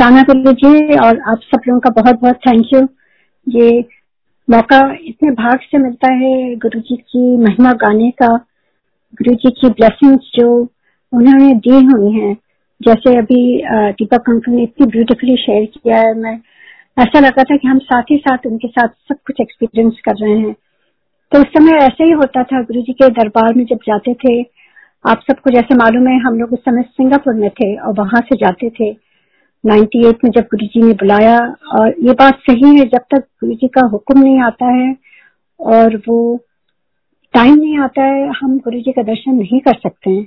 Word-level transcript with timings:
शुक्राना 0.00 0.22
कर 0.22 0.52
जी 0.52 0.96
और 0.96 1.18
आप 1.28 1.40
सब 1.44 1.62
लोगों 1.68 1.80
का 1.80 1.90
बहुत 1.90 2.20
बहुत 2.20 2.36
थैंक 2.36 2.66
यू 2.74 2.80
ये 3.46 3.80
मौका 4.48 4.78
इतने 5.04 5.30
भाग 5.30 5.58
से 5.62 5.78
मिलता 5.78 6.12
है 6.12 6.54
गुरु 6.56 6.80
जी 6.80 6.96
की 6.96 7.36
महिमा 7.36 7.72
गाने 7.72 8.10
का 8.10 8.26
गुरु 9.20 9.34
जी 9.34 9.50
की 9.50 9.68
ब्लेसिंग्स 9.70 10.30
जो 10.34 10.46
उन्होंने 11.12 11.52
दी 11.66 11.84
हुई 11.84 12.12
हैं। 12.12 12.34
जैसे 12.80 13.16
अभी 13.18 13.42
दीपक 13.66 14.30
अंकल 14.30 14.52
ने 14.52 14.62
इतनी 14.62 14.86
ब्यूटीफुली 14.86 15.36
शेयर 15.36 15.66
किया 15.74 15.98
है। 15.98 16.14
मैं, 16.14 16.34
ऐसा 16.98 17.20
लगा 17.20 17.42
था 17.42 17.56
कि 17.56 17.68
हम 17.68 17.78
साथ 17.78 18.10
ही 18.10 18.16
साथ 18.16 18.46
उनके 18.46 18.68
साथ 18.68 18.88
सब 19.08 19.16
कुछ 19.26 19.40
एक्सपीरियंस 19.40 20.00
कर 20.04 20.16
रहे 20.22 20.38
हैं। 20.38 20.54
तो 21.32 21.40
उस 21.40 21.52
समय 21.58 21.78
ऐसे 21.78 22.04
ही 22.04 22.10
होता 22.12 22.42
था 22.44 22.62
गुरु 22.62 22.80
जी 22.80 22.92
के 22.92 23.08
दरबार 23.20 23.54
में 23.54 23.64
जब 23.64 23.84
जाते 23.88 24.14
थे, 24.14 24.40
आप 25.04 25.20
सबको 25.30 25.50
जैसे 25.50 25.74
मालूम 25.74 26.08
है, 26.08 26.18
हम 26.20 26.40
लोग 26.40 26.52
उस 26.52 26.64
समय 26.64 26.82
सिंगापुर 26.82 27.34
में 27.34 27.48
थे 27.50 27.74
और 27.76 27.94
वहाँ 27.98 28.20
से 28.20 28.36
जाते 28.36 28.70
थे। 28.70 29.09
98 29.64 30.24
में 30.24 30.30
जब 30.30 30.42
गुरु 30.42 30.66
जी 30.66 30.82
ने 30.82 30.92
बुलाया, 30.92 31.38
और 31.78 31.88
ये 31.88 32.12
बात 32.12 32.38
सही 32.38 32.78
है, 32.78 32.84
जब 32.84 32.98
तक 32.98 33.18
गुरु 33.18 33.54
जी 33.54 33.68
का 33.68 33.86
हुक्म 33.86 34.20
नहीं 34.20 34.40
आता 34.40 34.66
है 34.66 34.96
और 35.60 35.96
वो 35.96 36.40
टाइम 37.34 37.54
नहीं 37.54 37.78
आता 37.78 38.02
है, 38.02 38.28
हम 38.28 38.58
गुरु 38.58 38.80
जी 38.80 38.92
का 38.92 39.02
दर्शन 39.02 39.34
नहीं 39.34 39.60
कर 39.60 39.74
सकते 39.74 40.10
हैं। 40.10 40.24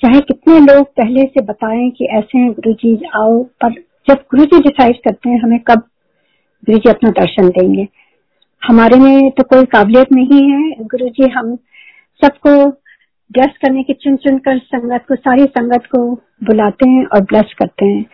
चाहे 0.00 0.20
कितने 0.20 0.60
लोग 0.60 0.86
पहले 0.86 1.22
से 1.22 1.40
बताएँ 1.40 1.90
कि 1.90 2.04
ऐसे 2.04 2.38
हैं 2.38 2.52
गुरु 2.52 2.72
जी 2.72 3.02
आओ, 3.16 3.42
पर 3.42 3.72
जब 4.08 4.14
गुरु 4.14 4.44
जी 4.44 4.58
डिसाइड 4.58 4.96
करते 4.96 5.30
हैं, 5.30 5.40
हमें 5.40 5.58
कब 5.58 5.78
गुरु 6.64 6.78
जी 6.78 6.90
अपना 6.90 7.10
दर्शन 7.10 7.48
देंगे? 7.48 7.88
हमारे 8.62 8.98
में 8.98 9.30
तो 9.30 9.42
कोई 9.42 9.64
काबिलियत 9.64 10.12
नहीं 10.12 10.50
है। 10.50 10.84
गुरु 10.84 11.08
जी 11.08 11.28
हम 11.28 11.56
सबको 12.24 12.70
ब्लेस 13.32 13.50
करने 13.62 13.82
की 13.82 13.92
चुन 13.92 14.16
चुन 14.16 14.38
कर 14.38 14.58
संगत 14.58 15.04
को, 15.08 15.14
सारी 15.14 15.44
संगत 15.44 15.82
को 15.86 16.14
बुलाते 16.44 16.88
हैं 16.88 17.06
और 17.06 17.20
ब्लेस 17.20 17.54
करते 17.58 17.84
हैं। 17.84 18.06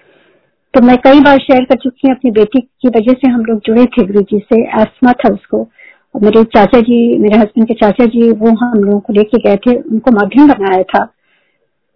तो 0.75 0.81
मैं 0.81 0.97
कई 0.97 1.21
बार 1.21 1.39
शेयर 1.39 1.65
कर 1.65 1.75
चुकी 1.75 2.09
हूँ 2.09 2.17
अपनी 2.17 2.31
बेटी 2.31 2.61
की 2.61 2.89
वजह 2.89 3.13
से 3.13 3.31
हम 3.31 3.45
लोग 3.45 3.61
जुड़े 3.67 3.85
थे 3.85 4.07
गुरु 4.07 4.21
जी 4.21 4.39
से 4.39 4.63
एस्मा 4.83 5.13
था 5.13 5.33
उसको। 5.35 5.69
और 6.15 6.23
मेरे 6.23 6.45
चाचा 6.45 6.81
जी, 6.81 7.19
मेरे 7.19 7.37
हस्बैंड 7.37 7.69
के 7.69 7.75
चाचा 7.75 8.07
जी, 8.07 8.33
वो 8.33 8.51
हम 8.51 8.85
लोगों 8.85 9.01
को 9.01 9.13
लेके 9.13 9.39
गए 9.39 9.57
थे, 9.57 9.77
उनको 9.77 10.11
माध्यम 10.11 10.49
बनाया 10.49 10.83
था। 10.83 11.13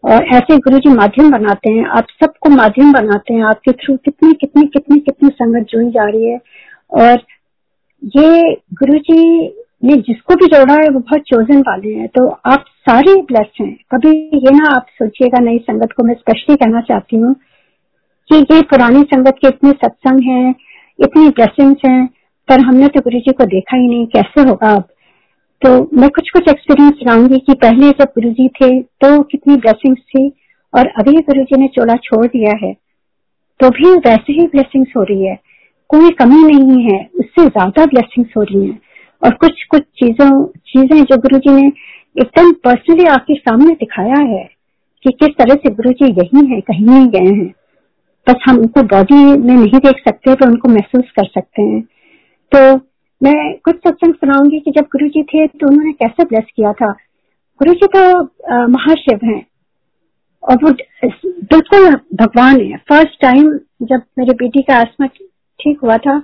और 0.04 0.24
ऐसे 0.24 0.56
गुरु 0.56 0.78
जी 0.78 0.88
माध्यम 0.88 1.30
बनाते 1.30 1.70
हैं, 1.70 1.84
आप 1.84 2.06
सबको 2.24 2.50
माध्यम 2.50 2.92
बनाते 2.92 3.34
हैं, 3.34 3.42
आपके 3.42 3.72
थ्रू 3.72 3.96
कितनी 3.96 4.32
कितनी 4.32 4.62
कितनी 4.62 5.00
कितनी 5.00 5.28
संगत 5.28 5.66
जुड़ी 5.70 5.90
जा 5.90 6.04
रही 6.04 6.24
है। 6.24 6.38
और 6.92 7.22
ये 8.16 8.52
गुरु 8.52 8.98
जी 8.98 9.48
ने 9.84 9.96
जिसको 9.96 10.34
भी 10.34 10.46
जोड़ा 10.46 10.74
है, 10.74 10.88
वो 10.88 10.98
बहुत 10.98 11.20
चोजन 11.20 11.60
वाले 11.60 11.94
हैं। 11.94 12.08
तो 12.08 12.28
आप 12.28 12.64
सारे 12.68 13.22
ब्लेस 13.22 13.52
हैं। 13.60 13.76
कभी 13.94 14.10
ये 14.34 14.50
ना 14.50 14.76
आप 14.76 14.86
सोचिएगा, 14.92 15.38
नई 15.38 15.58
संगत 15.58 15.92
को 15.92 16.04
मैं 16.04 16.14
स्पेशली 16.14 16.56
कहना 16.56 16.80
चाहती 16.80 17.16
हूँ 17.16 17.34
कि 18.30 18.36
ये 18.36 18.60
पुरानी 18.64 19.02
संगत 19.04 19.36
के 19.40 19.48
इतने 19.48 19.70
सत्संग 19.72 20.20
हैं, 20.22 20.54
इतनी 20.98 21.28
ब्लेसिंग्स 21.30 21.80
हैं, 21.86 22.06
पर 22.48 22.60
हमने 22.60 22.88
तो 22.88 23.00
गुरु 23.00 23.18
जी 23.18 23.32
को 23.32 23.44
देखा 23.46 23.76
ही 23.76 23.88
नहीं, 23.88 24.06
कैसे 24.08 24.48
होगा 24.48 24.72
अब? 24.72 24.88
तो 25.62 25.70
मैं 25.94 26.08
कुछ 26.10 26.30
कुछ 26.30 26.48
एक्सपीरियंस 26.50 26.94
सुनाऊँगी 26.94 27.38
कि 27.38 27.54
पहले 27.56 27.90
जब 27.92 28.12
गुरु 28.14 28.30
जी 28.32 28.48
थे 28.50 28.70
तो 28.80 29.22
कितनी 29.24 29.56
ब्लेसिंग्स 29.56 30.00
थी, 30.00 30.28
और 30.74 30.86
अभी 30.98 31.12
गुरु 31.12 31.42
जी 31.44 31.60
ने 31.60 31.66
चोला 31.70 31.94
छोड़ 32.04 32.26
दिया 32.26 32.56
है 32.62 32.72
तो 33.60 33.68
भी 33.70 33.90
वैसे 34.00 34.32
ही 34.32 34.46
ब्लेसिंग्स 34.46 34.92
हो 34.96 35.02
रही 35.02 35.24
है। 35.24 35.38
कोई 35.90 36.10
कमी 36.12 36.42
नहीं 36.44 36.82
है, 36.84 36.98
उससे 37.14 37.44
ज़्यादा 37.44 37.84
ब्लेसिंग्स 37.86 38.30
हो 38.36 38.42
रही 38.42 38.66
है। 38.66 38.78
और 39.22 39.34
कुछ 39.34 39.62
कुछ 39.64 39.82
चीज़ों, 39.98 40.44
चीज़ें 40.46 41.02
जो 41.02 41.16
गुरु 41.18 41.38
जी 41.38 41.50
ने 41.52 41.66
एकदम 42.16 42.52
पर्सनली 42.64 43.04
आपके 43.06 43.34
सामने 43.36 43.74
दिखाया 43.74 44.20
है, 44.26 44.44
कि 45.04 45.10
किस 45.12 45.36
तरह 45.38 45.54
से 45.56 45.70
गुरु 45.72 45.90
जी 45.92 46.12
यही 46.12 46.46
है, 46.46 46.60
कहीं 46.60 46.86
नहीं 46.86 47.06
गए 47.08 47.32
हैं। 47.32 47.52
बस 48.26 48.44
हम 48.44 48.58
उनको 48.58 48.82
बॉडी 48.88 49.14
में 49.14 49.54
नहीं 49.54 49.78
देख 49.78 50.00
सकते 50.00 50.34
तो 50.34 50.46
उनको 50.46 50.68
महसूस 50.68 51.10
कर 51.16 51.24
सकते 51.26 51.62
हैं। 51.62 51.80
तो 52.52 52.74
मैं 53.20 53.34
कुछ 53.64 53.76
सत्संग 53.78 54.14
सुनाऊँगी 54.14 54.58
कि 54.60 54.70
जब 54.70 54.84
गुरु 54.92 55.08
जी 55.08 55.22
थे 55.24 55.46
तो 55.48 55.66
उन्होंने 55.68 55.92
कैसे 55.94 56.24
ब्लेस 56.24 56.44
किया 56.56 56.72
था। 56.72 56.90
गुरु 57.60 57.74
जी 57.74 57.86
तो 57.88 58.02
महाशिव 58.68 59.18
हैं 59.24 59.44
और 60.42 60.56
वो 60.64 60.70
बिल्कुल 60.70 61.90
भगवान 62.16 62.60
है। 62.60 62.76
फ़र्स्ट 62.88 63.20
टाइम 63.22 63.52
जब 63.84 64.02
मेरी 64.18 64.34
बेटी 64.34 64.62
का 64.62 64.76
आसमा 64.76 65.06
ठीक 65.06 65.78
हुआ 65.82 65.96
था, 65.98 66.16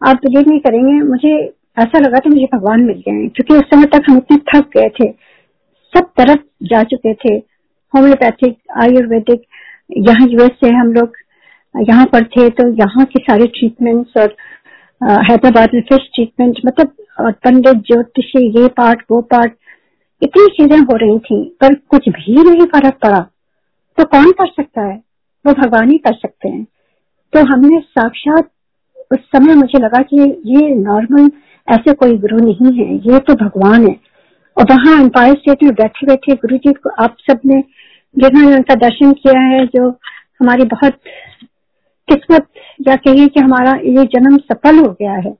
आप 0.00 0.16
बिलीव 0.16 0.48
नहीं 0.48 0.60
करेंगे, 0.60 0.92
मुझे 1.02 1.34
ऐसा 1.78 1.98
लगा 1.98 2.18
था 2.18 2.30
मुझे 2.30 2.48
भगवान 2.52 2.84
मिल 2.84 3.02
गए 3.08 3.26
क्योंकि 3.28 3.54
उस 3.54 3.64
समय 3.70 3.86
तक 3.94 4.02
हम 4.08 4.16
इतने 4.16 4.36
थक 4.50 4.68
गए 4.76 4.88
थे। 5.00 5.10
सब 5.92 6.10
तरफ़ 6.18 6.40
जा 6.64 6.82
चुके 6.84 7.12
थे 7.14 7.34
होम्योपैथिक 7.94 8.56
आयुर्वेदिक, 8.76 9.42
यहाँ 9.98 10.26
यूएस 10.28 10.50
से 10.60 10.70
हम 10.74 10.92
लोग 10.92 11.16
यहाँ 11.80 12.06
पर 12.06 12.24
थे 12.26 12.48
तो 12.50 12.68
यहाँ 12.74 13.04
के 13.06 13.22
सारे 13.22 13.46
ट्रीटमेंट्स 13.54 14.16
और 14.16 14.36
हैदराबाद 15.24 15.74
में 15.74 15.80
फ़िश 15.82 16.08
ट्रीटमेंट 16.14 16.60
मतलब 16.66 16.94
पंडित 17.20 17.82
ज्योतिषी, 17.86 18.46
ये 18.60 18.68
पार्ट 18.76 19.02
वो 19.10 19.20
पार्ट 19.32 19.52
इतनी 20.22 20.46
चीज़ें 20.56 20.78
हो 20.80 20.96
रही 20.96 21.18
थी, 21.20 21.42
पर 21.60 21.74
कुछ 21.90 22.08
भी 22.08 22.42
नहीं 22.44 22.66
फ़र्क 22.66 22.98
पड़ा। 23.02 23.20
तो 23.98 24.04
कौन 24.06 24.30
कर 24.32 24.46
सकता 24.48 24.82
है? 24.82 24.96
वो 25.44 25.52
भगवान 25.54 25.90
ही 25.90 25.98
कर 25.98 26.14
सकते 26.14 26.48
हैं। 26.48 26.64
तो 27.32 27.40
हमने 27.46 27.78
साक्षात 27.80 28.50
उस 29.10 29.18
समय 29.26 29.54
मुझे 29.54 29.78
लगा 29.78 30.00
कि 30.04 30.16
ये 30.46 30.74
नॉर्मल 30.76 31.30
ऐसे 31.68 31.92
कोई 31.94 32.16
गुरु 32.18 32.38
नहीं 32.38 32.72
है, 32.78 32.94
ये 32.96 33.18
तो 33.20 33.34
भगवान 33.36 33.86
है। 33.88 33.96
और 34.56 34.64
वहाँ 34.70 35.00
एम्पायर 35.00 35.34
स्टेट 35.34 35.62
में 35.62 35.72
बैठे 35.74 36.06
बैठे 36.06 36.34
गुरु 36.36 36.56
जी 36.58 36.72
को 36.74 36.90
आप 37.02 37.16
सबने 37.20 37.60
जिन्होंने 38.16 38.56
उनका 38.56 38.74
दर्शन 38.76 39.12
किया 39.14 39.40
है, 39.40 39.66
जो 39.66 39.88
हमारी 40.40 40.64
बहुत 40.66 40.98
किस्मत 42.08 42.46
या 42.88 42.96
कहिए 42.96 43.26
कि 43.26 43.40
हमारा 43.40 43.70
ये 43.70 44.04
जन्म 44.04 44.36
सफल 44.36 44.78
हो 44.78 44.92
गया 44.92 45.12
है 45.12 45.30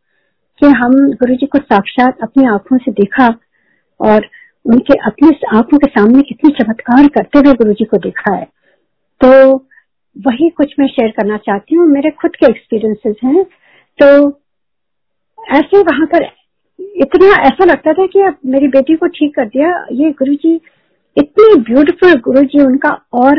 कि 0.60 0.66
हम 0.66 0.92
गुरु 1.12 1.34
जी 1.34 1.46
को 1.46 1.58
साक्षात 1.58 2.18
अपनी 2.22 2.46
आँखों 2.46 2.78
से 2.78 2.92
देखा 2.92 3.26
और 4.00 4.26
उनके 4.66 4.94
अपने 4.94 5.56
आँखों 5.56 5.78
के 5.78 5.90
सामने 5.90 6.22
कितनी 6.22 6.50
चमत्कार 6.50 7.06
करते 7.06 7.38
हुए 7.38 7.54
गुरु 7.54 7.72
जी 7.72 7.84
को 7.84 7.96
देखा 7.96 8.34
है। 8.34 8.44
तो 9.20 9.56
वही 10.16 10.48
कुछ 10.48 10.74
मैं 10.78 10.86
शेयर 10.86 11.10
करना 11.10 11.36
चाहती 11.36 11.74
हूँ। 11.74 11.86
मेरे 11.86 12.10
खुद 12.10 12.36
के 12.36 12.46
एक्सपीरियंसेस 12.46 13.16
हैं। 13.24 13.44
तो 13.98 14.06
ऐसे 15.54 15.78
वहाँ 15.78 16.06
पर 16.06 16.24
इतना 16.96 17.26
ऐसा 17.42 17.64
लगता 17.64 17.92
था 17.92 18.06
कि 18.06 18.20
अब 18.20 18.36
मेरी 18.46 18.68
बेटी 18.68 18.96
को 18.96 19.06
ठीक 19.06 19.34
कर 19.34 19.44
दिया। 19.44 19.86
ये 19.92 20.10
गुरु 20.10 20.34
जी 20.34 20.60
इतनी 21.16 21.60
ब्यूटीफुल 21.60 22.14
गुरु 22.20 22.42
जी 22.42 22.64
उनका 22.64 22.90
और 23.12 23.34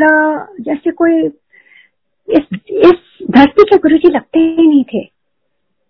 जैसे 0.60 0.90
कोई 0.90 1.28
इस 2.28 2.58
इस 2.70 3.26
धरती 3.30 3.62
के 3.62 3.76
गुरु 3.76 3.96
जी 3.96 4.08
लगते 4.08 4.38
ही 4.38 4.68
नहीं 4.68 4.84
थे। 4.84 5.04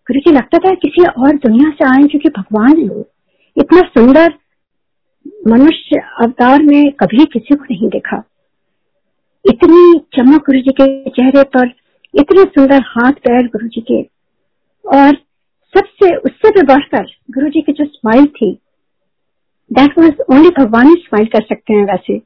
गुरु 0.07 0.21
जी 0.21 0.33
लगता 0.33 0.59
था 0.59 0.75
किसी 0.75 1.05
और 1.05 1.37
दुनिया 1.37 1.71
से 1.71 1.85
आए 1.85 2.09
क्योंकि 2.09 2.29
भगवान 2.29 2.79
है 2.79 3.05
इतना 3.57 3.81
सुंदर 3.81 4.35
मनुष्य 5.49 5.97
अवतार 6.25 6.63
में 6.63 6.93
कभी 6.93 7.25
किसी 7.25 7.55
को 7.55 7.65
नहीं 7.65 7.89
देखा। 7.89 8.23
इतनी 9.45 9.99
चमक 10.17 10.47
गुरु 10.47 10.61
जी 10.61 10.71
के 10.71 11.11
चेहरे 11.11 11.43
पर, 11.43 11.67
इतने 12.15 12.43
सुंदर 12.43 12.83
हाथ 12.83 13.13
पैर 13.13 13.47
गुरु 13.47 13.69
जी 13.69 13.81
के, 13.81 14.03
और 14.99 15.15
सबसे, 15.75 16.15
उससे 16.17 16.51
भी 16.51 16.63
बढ़कर 16.63 17.07
गुरु 17.31 17.49
जी 17.49 17.61
की 17.61 17.73
जो 17.73 17.85
स्माइल 17.85 18.27
थी 18.27 18.59
दैट 19.73 19.99
वॉज़ 19.99 20.23
ओनली 20.33 20.49
भगवान 20.49 20.87
ही 20.87 20.95
स्माइल 20.95 21.27
कर 21.27 21.43
सकते 21.43 21.75
हैं 21.75 21.85
वैसे। 21.85 22.19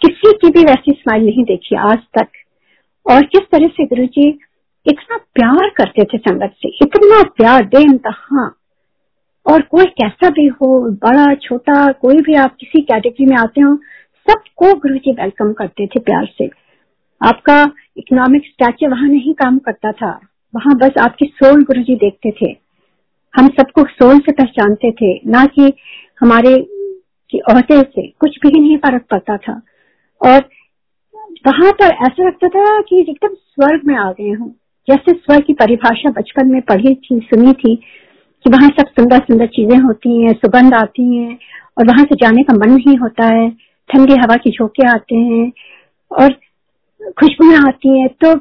किसी 0.00 0.32
की 0.32 0.48
भी 0.48 0.64
वैसी 0.64 0.92
स्माइल 0.92 1.24
नहीं 1.24 1.44
देखी 1.44 1.76
आज 1.76 1.98
तक। 2.18 2.28
और 3.10 3.22
किस 3.22 3.40
तरह 3.40 3.66
से 3.66 3.84
गुरु 3.86 4.06
जी 4.06 4.28
इतना 4.86 5.16
प्यार 5.16 5.70
करते 5.76 6.04
थे 6.04 6.18
संगत 6.18 6.54
से, 6.58 6.68
इतना 6.68 7.22
प्यार 7.22 7.64
दे 7.64 7.82
इंतहा 7.82 8.54
और 9.46 9.62
कोई 9.62 9.84
कैसा 9.84 10.30
भी 10.30 10.46
हो, 10.46 10.90
बड़ा, 10.90 11.34
छोटा, 11.34 11.92
कोई 11.92 12.14
भी 12.14 12.34
आप 12.34 12.56
किसी 12.60 12.82
कैटेगरी 12.82 13.26
में 13.26 13.36
आते 13.36 13.60
हो, 13.60 13.76
सबको 14.30 14.74
गुरु 14.74 14.98
जी 14.98 15.12
वेलकम 15.12 15.52
करते 15.52 15.86
थे 15.86 16.00
प्यार 16.00 16.26
से। 16.38 16.50
आपका 17.26 17.72
इकोनॉमिक 17.96 18.42
स्टैचर 18.46 18.88
वहाँ 18.88 19.08
नहीं 19.08 19.34
काम 19.34 19.58
करता 19.58 19.92
था। 19.92 20.20
वहाँ 20.54 20.76
बस 20.76 20.90
आपकी 21.00 21.26
सोल 21.26 21.64
गुरु 21.64 21.82
जी 21.82 21.94
देखते 21.96 22.30
थे। 22.30 22.56
हम 23.36 23.48
सबको 23.48 23.82
सोल 23.82 24.18
से 24.18 24.32
पहचानते 24.32 24.90
थे। 24.90 25.30
ना 25.30 25.46
कि 25.46 25.72
हमारे, 26.20 26.66
की 27.30 27.40
से, 27.72 28.06
कुछ 28.06 28.38
भी 28.42 28.60
नहीं 28.60 28.76
फ़र्क 28.76 29.02
पड़ता 29.10 29.36
था। 29.36 29.62
और 30.26 30.48
वहाँ 31.46 31.72
पर 31.72 31.94
ऐसा 32.06 32.26
लगता 32.26 32.48
था 32.48 32.80
कि 32.80 33.00
एकदम 33.00 33.34
स्वर्ग 33.34 33.80
में 33.86 33.94
आ 33.96 34.10
गए 34.12 34.30
हूँ। 34.30 34.54
जैसे 34.88 35.12
स्वर्ग 35.12 35.42
की 35.42 35.52
परिभाषा 35.52 36.10
बचपन 36.10 36.48
में 36.48 36.60
पढ़ी 36.62 36.94
थी, 36.94 37.18
सुनी 37.20 37.52
थी 37.52 37.74
कि 38.44 38.50
वहाँ 38.50 38.68
सब 38.68 38.86
सुंदर 38.88 39.18
सुंदर 39.18 39.46
चीज़ें 39.46 39.78
होती 39.78 40.22
हैं, 40.22 40.32
सुगंध 40.32 40.74
आती 40.74 41.16
हैं 41.16 41.38
और 41.78 41.86
वहाँ 41.86 42.04
से 42.04 42.16
जाने 42.16 42.42
का 42.42 42.54
मन 42.54 42.72
नहीं 42.72 42.96
होता 42.96 43.26
है। 43.26 43.48
ठंडी 43.90 44.14
हवा 44.14 44.36
की 44.36 44.50
झोंके 44.50 44.88
आते 44.88 45.16
हैं 45.16 45.52
और 46.10 46.32
खुशबुएँ 47.20 47.56
आती 47.56 48.00
हैं। 48.00 48.08
तो 48.24 48.34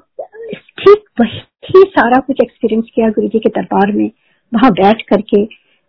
ठीक 0.79 1.05
वही 1.21 1.83
सारा 1.87 2.19
कुछ 2.19 2.37
एक्सपीरियंस 2.43 2.85
किया 2.95 3.09
गुरु 3.09 3.27
जी 3.27 3.39
के 3.39 3.49
दरबार 3.49 3.91
में, 3.91 4.09
वहाँ 4.51 4.71
बैठ 4.71 5.01
करके। 5.01 5.43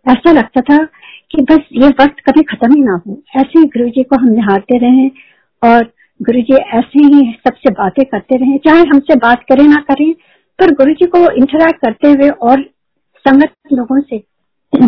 ऐसा 0.05 0.31
लगता 0.31 0.61
था 0.61 0.77
कि 1.31 1.41
बस 1.41 1.67
ये 1.73 1.87
वक्त 1.87 2.19
कभी 2.19 2.41
खत्म 2.43 2.73
ही 2.75 2.81
ना 2.81 3.01
हो। 3.07 3.21
ऐसे 3.37 3.59
ही 3.59 3.65
गुरु 3.65 3.89
जी 3.89 4.03
को 4.03 4.15
हम 4.15 4.29
निहारते 4.29 4.77
रहे 4.77 5.07
और 5.63 5.91
गुरु 6.21 6.41
जी 6.41 6.55
ऐसे 6.55 6.99
ही 6.99 7.31
सबसे 7.47 7.69
बातें 7.69 8.05
करते 8.05 8.35
रहे, 8.35 8.57
चाहे 8.57 8.79
हमसे 8.79 9.15
बात 9.15 9.41
करें 9.43 9.67
ना 9.67 9.75
करें, 9.75 10.13
पर 10.59 10.71
गुरु 10.71 10.93
जी 10.93 11.05
को 11.05 11.31
इंटरेक्ट 11.31 11.81
करते 11.81 12.07
हुए 12.11 12.29
और 12.29 12.61
संगत 13.27 13.53
लोगों 13.73 14.01
से 14.01 14.15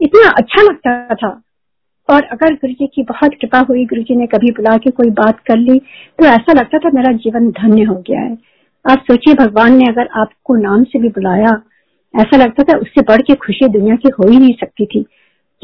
इतना 0.00 0.28
अच्छा 0.28 0.62
लगता 0.62 1.14
था। 1.14 1.42
और 2.08 2.22
अगर 2.22 2.54
गुरु 2.54 2.72
जी 2.72 2.86
की 2.86 3.02
बहुत 3.02 3.30
कृपा 3.40 3.58
हुई 3.58 3.84
गुरु 3.84 4.02
जी 4.02 4.16
ने 4.16 4.26
कभी 4.26 4.50
बुला 4.50 4.76
के 4.76 4.90
कोई 4.90 5.10
बात 5.10 5.40
कर 5.40 5.56
ली 5.56 5.78
तो 6.18 6.24
ऐसा 6.24 6.52
लगता 6.52 6.78
था 6.78 6.90
मेरा 6.94 7.12
जीवन 7.12 7.50
धन्य 7.50 7.82
हो 7.82 7.94
गया 7.94 8.20
है। 8.20 8.38
आप 8.90 8.98
सोचिए, 8.98 9.34
भगवान 9.34 9.76
ने 9.76 9.84
अगर 9.84 10.08
आपको 10.20 10.54
नाम 10.54 10.84
से 10.84 10.98
भी 10.98 11.08
बुलाया, 11.08 11.62
ऐसा 12.14 12.36
लगता 12.36 12.62
था 12.62 12.78
उससे 12.78 13.00
बढ़ 13.00 13.22
के 13.22 13.34
खुशी 13.34 13.68
दुनिया 13.68 13.96
की 13.96 14.08
हो 14.08 14.28
ही 14.28 14.38
नहीं 14.38 14.54
सकती 14.60 14.86
थी। 14.86 15.02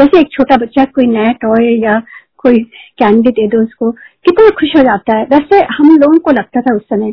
जैसे 0.00 0.20
एक 0.20 0.28
छोटा 0.32 0.56
बच्चा 0.56 0.84
कोई 0.84 1.06
नया 1.06 1.32
टॉय 1.32 1.82
या 1.84 2.02
कोई 2.36 2.58
कैंडी 2.98 3.30
दे 3.30 3.46
दो 3.46 3.62
उसको 3.62 3.94
कितना 4.24 4.48
खुश 4.58 4.76
हो 4.76 4.82
जाता 4.82 5.16
है। 5.18 5.24
वैसे 5.26 5.64
हम 5.76 5.96
लोगों 5.96 6.18
को 6.18 6.32
लगता 6.32 6.60
था 6.60 6.74
उस 6.76 6.82
समय 6.82 7.12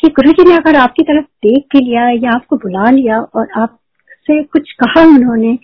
कि 0.00 0.08
गुरु 0.16 0.32
जी 0.32 0.48
ने 0.48 0.56
अगर 0.56 0.76
आपकी 0.76 1.02
तरफ़ 1.02 1.24
देख 1.46 1.64
के 1.72 1.78
लिया 1.78 2.08
या 2.08 2.30
आपको 2.30 2.56
बुला 2.56 2.90
लिया 2.90 3.20
और 3.20 3.48
आपसे 3.58 4.42
कुछ 4.44 4.72
कहा 4.82 5.02
उन्होंने 5.06 5.54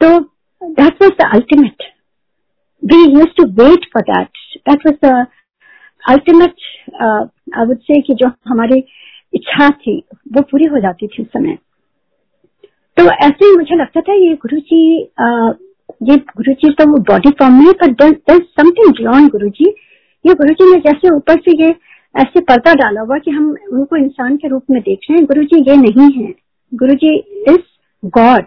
तो 0.00 0.18
that 0.62 1.02
was 1.02 1.12
the 1.20 1.30
ultimate 1.34 1.82
we 2.82 3.02
use 3.04 3.34
to 3.36 3.46
wait 3.62 3.84
for 3.94 4.02
that 4.02 4.28
that 4.68 4.86
was 4.86 4.96
the 5.04 5.26
ultimate 6.02 6.54
I 7.02 7.64
would 7.66 7.78
say 7.80 8.00
कि 8.00 8.14
जो 8.14 8.30
हमारी 8.48 8.82
इच्छा 9.34 9.68
थी, 9.70 9.96
वो 10.32 10.42
पूरी 10.42 10.64
हो 10.64 10.78
जाती 10.80 11.06
थी 11.06 11.22
उस 11.22 11.28
समय। 11.28 11.58
तो 12.96 13.04
ऐसे 13.04 13.44
ही 13.44 13.56
मुझे 13.56 13.76
लगता 13.76 14.00
था 14.00 14.14
ये 14.14 14.34
गुरु 14.44 14.58
जी 14.60 14.80
ये 16.02 16.16
गुरु 16.16 16.52
जी 16.52 16.72
तो 16.72 16.84
वो 16.90 16.98
बॉडी 17.10 17.30
फॉर्म 17.38 17.62
में 17.64 17.72
पर 17.74 18.38
समथिंग 18.38 18.92
बियॉन्ड 18.92 19.30
गुरु 19.32 19.48
जी 19.50 19.70
ये 20.24 20.34
गुरु 20.34 20.54
जी 20.54 20.70
ने 20.70 20.80
जैसे 20.80 21.14
ऊपर 21.14 21.40
से 21.40 21.56
ये 21.62 21.74
ऐसे 22.14 22.40
पर्दा 22.40 22.72
डाला 22.74 23.00
हुआ 23.00 23.18
कि 23.18 23.30
हम 23.30 23.50
उनको 23.72 23.96
इंसान 23.96 24.36
के 24.36 24.48
रूप 24.48 24.62
में 24.70 24.80
देख 24.82 24.98
रहे 25.10 25.18
हैं। 25.18 25.26
गुरु 25.26 25.42
जी 25.44 25.60
ये 25.70 25.76
नहीं 25.76 26.10
है। 26.12 26.32
Guru 26.72 26.94
ji 26.94 27.14
is 27.48 27.60
God. 28.02 28.46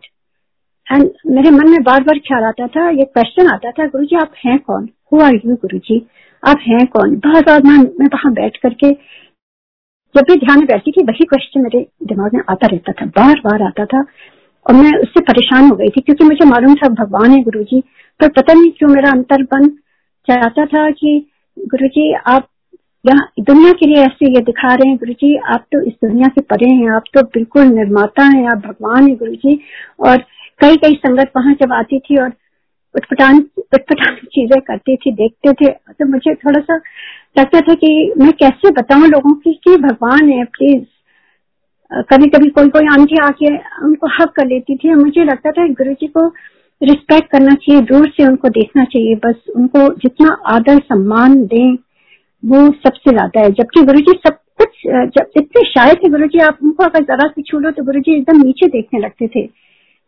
and 0.88 1.10
मेरे 1.28 1.52
मन 1.52 1.70
में 1.70 1.84
बार 1.84 2.04
बार 2.04 2.20
ख्याल 2.20 2.44
आता 2.44 2.68
था, 2.68 2.90
ये 2.90 3.04
क्वेश्चन 3.04 3.48
आता 3.48 3.72
था 3.72 3.86
गुरु 3.88 4.06
जी 4.06 4.16
आप 4.16 4.34
हैं 4.46 4.58
कौन? 4.60 4.90
हु 5.14 5.20
आर 5.22 5.36
यू 5.36 5.56
गुरु 5.56 5.78
जी 5.80 6.00
आप 6.44 6.60
हैं 6.62 6.86
कौन? 6.88 7.16
बहुत 7.18 7.46
बार 7.46 7.64
मैं 7.64 7.78
मैं 8.00 8.08
वहाँ 8.08 8.34
बैठ 8.34 8.58
करके 8.58 8.92
जब 10.16 10.26
भी 10.30 10.36
ध्यान 10.36 10.58
में 10.60 10.66
बैठती 10.68 10.92
थी, 10.92 11.04
वही 11.04 11.26
क्वेश्चन 11.26 11.62
मेरे 11.62 11.86
दिमाग 12.06 12.34
में 12.34 12.42
आता 12.50 12.68
रहता 12.68 12.92
था। 12.92 13.06
बार 13.18 13.40
बार 13.40 13.62
आता 13.64 13.86
था 13.86 14.00
और 14.66 14.76
मैं 14.76 14.92
उससे 15.00 15.22
परेशान 15.22 15.70
हो 15.70 15.76
गई 15.76 15.88
थी, 15.88 16.02
क्योंकि 16.02 16.26
मुझे 16.26 16.46
मालूम 16.46 16.76
था, 16.76 16.90
भगवान 16.96 17.32
है 17.32 17.42
गुरु 17.44 17.64
जी 17.64 17.82
पर 18.20 18.30
पता 18.30 18.54
नहीं 18.54 18.72
क्यों 18.72 18.90
मेरा 18.90 19.12
अंतर 19.12 19.44
बन 19.44 19.68
चाहता 20.28 20.66
था 20.66 20.90
कि 20.92 21.20
गुरु 21.58 21.88
जी 21.88 22.12
आप 22.28 22.48
दुनिया 23.06 23.72
के 23.72 23.86
लिए 23.86 24.04
ऐसे 24.04 24.32
ये 24.34 24.42
दिखा 24.42 24.74
रहे 24.74 24.88
हैं 24.90 24.98
गुरु 24.98 25.14
जी 25.14 25.36
आप 25.54 25.66
तो 25.72 25.82
इस 25.82 25.94
दुनिया 26.06 26.28
से 26.28 26.42
परे 26.42 26.70
हैं, 26.70 26.90
आप 26.96 27.04
तो 27.14 27.22
बिल्कुल 27.28 27.64
निर्माता 27.68 28.24
हैं, 28.26 28.46
आप 28.48 28.58
भगवान 28.58 29.08
हैं 29.08 29.16
गुरु 29.18 29.34
जी 29.36 29.60
और 30.00 30.18
कई 30.60 30.78
कई 30.78 30.96
संगत 30.96 31.32
वहाँ 31.38 31.54
जब 31.54 31.74
आती 31.74 32.00
थी 32.00 32.18
और 32.18 32.32
उठपटान 32.96 33.38
उठपटान 33.58 34.16
चीज़ें 34.34 34.60
करती 34.62 34.96
थी, 34.96 35.12
देखते 35.12 35.54
थे 35.54 35.70
तो 35.94 36.06
मुझे 36.06 36.34
थोड़ा 36.36 36.60
सा 36.62 36.76
लगता 37.40 37.60
था 37.60 37.74
कि 37.74 38.14
मैं 38.18 38.32
कैसे 38.34 38.72
बताऊँ 38.72 39.08
लोगों 39.08 39.34
की 39.36 39.54
कि 39.64 39.76
भगवान 39.78 40.30
है 40.30 40.44
प्लीज़ 40.58 40.84
कभी 42.10 42.28
कभी 42.30 42.50
कोई 42.50 42.70
कोई 42.70 42.88
आंटी 42.92 43.18
आके 43.24 43.56
उनको 43.86 44.08
हक 44.14 44.34
कर 44.36 44.48
लेती 44.48 44.76
थी 44.76 44.94
मुझे 44.96 45.24
लगता 45.24 45.52
था 45.52 45.68
गुरु 45.74 45.94
जी 45.94 46.08
को 46.08 46.28
रिस्पेक्ट 46.82 47.30
करना 47.32 47.54
चाहिए, 47.56 47.82
दूर 47.84 48.08
से 48.10 48.26
उनको 48.26 48.50
देखना 48.50 48.84
चाहिए, 48.86 49.16
बस 49.18 49.36
उनको 49.56 49.88
जितना 50.00 50.38
आदर 50.48 50.80
सम्मान 50.84 51.36
दें, 51.46 51.74
वो 52.44 52.66
सबसे 52.78 53.12
ज़्यादा 53.12 53.42
है। 53.42 53.52
जबकि 53.52 53.82
गुरु 53.84 54.00
जी 54.02 54.20
सब 54.20 54.38
कुछ, 54.58 54.82
जब 54.86 55.32
इतने 55.38 55.64
शायद 55.66 55.98
थे 55.98 56.10
गुरु 56.10 56.28
जी 56.28 56.40
आप 56.42 56.58
उनको 56.64 56.84
अगर 56.84 57.04
जरा 57.06 57.28
से 57.30 57.42
छू 57.42 57.60
लो 57.60 57.72
तो 57.72 57.84
गुरु 57.84 58.00
जी 58.00 58.16
एकदम 58.16 58.38
नीचे 58.38 58.68
देखने 58.70 59.00
लगते 59.00 59.28
थे। 59.28 59.44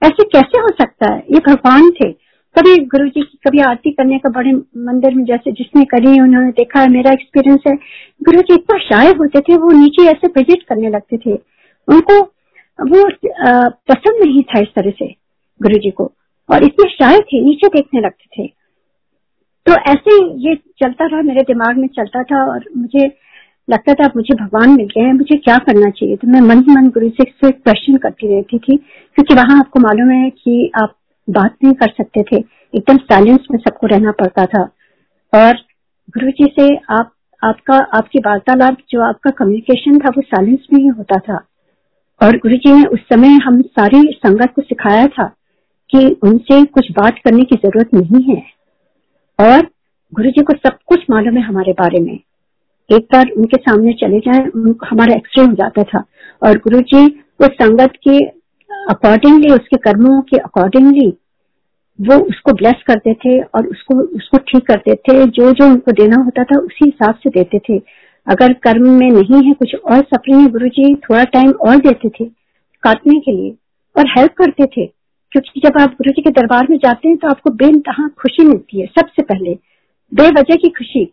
ऐसे 0.02 0.24
कैसे 0.26 0.60
हो 0.60 0.70
सकता 0.72 1.14
है? 1.14 1.20
ये 1.32 1.40
भगवान 1.48 1.90
थे। 1.92 2.12
कभी 2.56 2.76
गुरु 2.86 3.06
जी 3.06 3.22
की, 3.22 3.38
कभी 3.46 3.60
आरती 3.62 3.92
करने 3.92 4.18
का 4.20 4.30
बड़े 4.32 4.52
मंदिर 4.88 5.16
में 5.16 5.24
जैसे 5.26 5.52
जिसने 5.52 5.84
करी 5.86 6.20
उन्होंने 6.22 6.52
देखा 6.52 6.80
है, 6.80 6.90
मेरा 6.90 7.12
एक्सपीरियंस 7.12 7.62
है। 7.68 7.76
गुरु 8.22 8.42
जी 8.42 8.54
इतना 8.54 8.78
शायद 8.80 9.18
होते 9.18 9.40
थे, 9.40 9.58
वो 9.58 9.72
नीचे 9.74 10.08
ऐसे 10.08 10.28
विज़िट 10.30 10.64
करने 10.64 10.90
लगते 10.90 11.18
थे। 11.18 11.34
उनको, 11.88 12.20
वो 12.80 13.08
पसंद 13.90 14.24
नहीं 14.24 14.44
था 14.44 14.60
इस 14.60 14.68
तरह 14.76 14.92
से 15.00 15.08
गुरु 15.62 15.80
जी 15.80 15.92
को। 15.92 16.12
और 16.50 16.64
इतने 16.64 16.90
शायद 16.90 17.22
थे, 17.22 17.42
नीचे 17.46 17.68
देखने 17.68 18.02
लगते 18.02 18.44
थे। 18.44 18.54
तो 19.66 19.74
ऐसे 19.74 20.34
ये 20.50 20.56
चलता 20.56 21.06
रहा, 21.06 21.22
मेरे 21.22 21.42
दिमाग 21.42 21.78
में 21.78 21.88
चलता 21.88 22.24
था 22.24 22.52
और 22.52 22.66
मुझे 22.78 23.18
लगता 23.70 23.94
था 23.94 24.12
मुझे 24.16 24.36
भगवान 24.36 24.70
मिल 24.70 24.86
गए 24.86 25.02
हैं, 25.02 25.14
मुझे 25.14 25.38
क्या 25.38 25.58
करना 25.58 25.90
चाहिए? 25.90 26.16
तो 26.16 26.28
मैं 26.28 26.42
मन 26.42 26.58
ही 26.60 26.76
मन 26.76 26.90
गुरु 26.90 27.10
से 27.10 27.52
क्वेश्चन 27.52 27.98
करती 27.98 28.36
रहती 28.36 28.60
थी, 28.60 28.78
क्योंकि 29.16 29.34
वहाँ 29.34 29.60
आपको 29.60 29.80
मालूम 29.80 30.10
है 30.10 30.30
कि 30.30 30.72
आप 30.82 30.96
बात 31.30 31.56
नहीं 31.64 31.74
कर 31.74 31.88
सकते 31.88 32.24
थे। 32.24 32.44
एकदम 32.76 32.98
साइलेंस 32.98 33.40
में 33.52 33.60
सबको 33.60 33.88
रहना 33.88 34.12
पड़ता 34.12 34.46
था। 34.46 34.62
और 35.34 35.54
गुरु 36.10 36.32
जी 36.32 36.54
से 36.60 36.76
आप, 36.90 37.12
आपका, 37.44 37.78
आपकी 37.78 38.20
वार्तालाप, 38.20 38.78
जो 38.90 39.02
आपका 39.02 39.30
कम्युनिकेशन 39.30 40.00
था, 40.00 40.10
वो 40.10 40.22
साइलेंस 40.22 40.68
में 40.74 40.82
ही 40.82 40.88
होता 40.88 41.20
था। 41.20 41.48
और 42.24 42.38
गुरु 42.38 42.56
जी 42.56 42.74
ने 42.74 42.86
उस 42.86 43.00
समय 43.00 43.28
हम 43.28 43.62
सारी 43.62 44.02
संगत 44.02 44.54
को 44.56 44.62
सिखाया 44.62 45.08
था। 45.08 45.36
कि 45.96 46.08
उनसे 46.24 46.64
कुछ 46.66 46.92
बात 46.92 47.20
करने 47.26 47.44
की 47.44 47.56
ज़रूरत 47.56 47.94
नहीं 47.94 48.24
है। 48.24 48.42
और 49.40 49.68
गुरु 50.14 50.30
जी 50.30 50.42
को 50.42 50.54
सब 50.58 50.78
कुछ 50.86 51.06
मालूम 51.10 51.36
है 51.36 51.42
हमारे 51.42 51.72
बारे 51.72 52.00
में। 52.00 52.20
एक 52.90 53.08
बार 53.14 53.30
उनके 53.38 53.58
सामने 53.58 53.94
चले 53.94 54.20
जाए 54.20 54.40
हमारा 54.90 55.16
एक्सरे 55.16 55.46
हो 55.46 55.54
जाता 55.54 55.84
था। 55.84 56.04
और 56.42 56.58
गुरु 56.58 56.80
जी 56.80 57.06
उस 57.40 57.50
संगत 57.62 57.94
के 58.08 58.18
अकॉर्डिंगली 58.90 59.54
उसके 59.54 59.78
कर्मों 59.78 60.22
के 60.22 60.38
अकॉर्डिंगली 60.38 61.14
वो 62.00 62.16
उसको 62.20 62.52
ब्लेस 62.52 62.84
करते 62.88 63.14
थे 63.14 63.40
और 63.40 63.68
उसको 63.68 63.96
उसको 64.16 64.38
ठीक 64.38 64.66
करते 64.68 64.94
थे। 64.96 65.26
जो 65.26 65.52
जो 65.52 65.66
उनको 65.66 65.92
देना 65.92 66.16
होता 66.24 66.44
था, 66.44 66.60
उसी 66.60 66.86
हिसाब 66.86 67.16
से 67.16 67.30
देते 67.30 67.60
थे। 67.60 67.78
अगर 68.28 68.54
कर्म 68.54 68.90
में 68.90 69.10
नहीं 69.10 69.44
है, 69.44 69.54
कुछ 69.54 69.76
और 69.76 70.02
सफरिंग 70.04 70.48
गुरु 70.48 70.68
जी 70.68 70.94
थोड़ा 70.96 71.24
टाइम 71.24 71.52
और 71.62 71.76
देते 71.78 72.10
थे, 72.10 72.26
काटने 72.84 73.20
के 73.20 73.32
लिए 73.32 73.52
और 73.96 74.08
हेल्प 74.18 74.32
करते 74.32 74.66
थे। 74.78 74.86
क्योंकि 75.34 75.60
जब 75.60 75.78
आप 75.82 75.92
गुरु 75.92 76.12
जी 76.12 76.22
के 76.22 76.30
दरबार 76.32 76.68
में 76.70 76.78
जाते 76.78 77.08
हैं 77.08 77.18
तो 77.18 77.28
आपको 77.28 77.50
बेनतहा 77.52 78.08
खुशी 78.22 78.44
मिलती 78.44 78.80
है, 78.80 78.86
सबसे 78.88 79.22
पहले। 79.24 79.54
बेवजह 80.12 80.56
की 80.56 80.70
खुशी। 80.70 81.04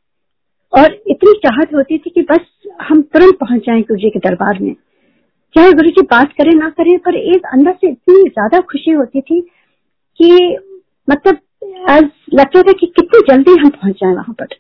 और 0.72 0.92
इतनी 1.08 1.32
चाहत 1.44 1.74
होती 1.74 1.98
थी 1.98 2.10
कि 2.10 2.22
बस 2.22 2.40
हम 2.82 3.00
तुरंत 3.02 3.38
पहुँच 3.40 3.60
जाए 3.60 3.80
गुरु 3.80 4.00
जी 4.00 4.10
के 4.10 4.18
दरबार 4.18 4.58
में। 4.60 4.74
चाहे 5.54 5.72
गुरु 5.72 5.90
जी 5.90 6.02
बात 6.02 6.32
करें 6.32 6.54
ना 6.54 6.68
करें, 6.70 6.98
पर 6.98 7.14
एक 7.14 7.46
अंदर 7.52 7.72
से 7.72 7.88
इतनी 7.88 8.22
ज़्यादा 8.22 8.60
खुशी 8.60 8.90
होती 8.90 9.20
थी 9.20 9.40
कि 10.20 10.56
मतलब 11.08 11.38
लगता 12.34 12.62
था 12.62 12.72
कि 12.72 12.86
कितनी 12.86 13.20
जल्दी 13.30 13.58
हम 13.60 13.68
पहुँच 13.70 13.94
जाए 13.94 14.14
वहाँ 14.14 14.34
पर। 14.40 14.54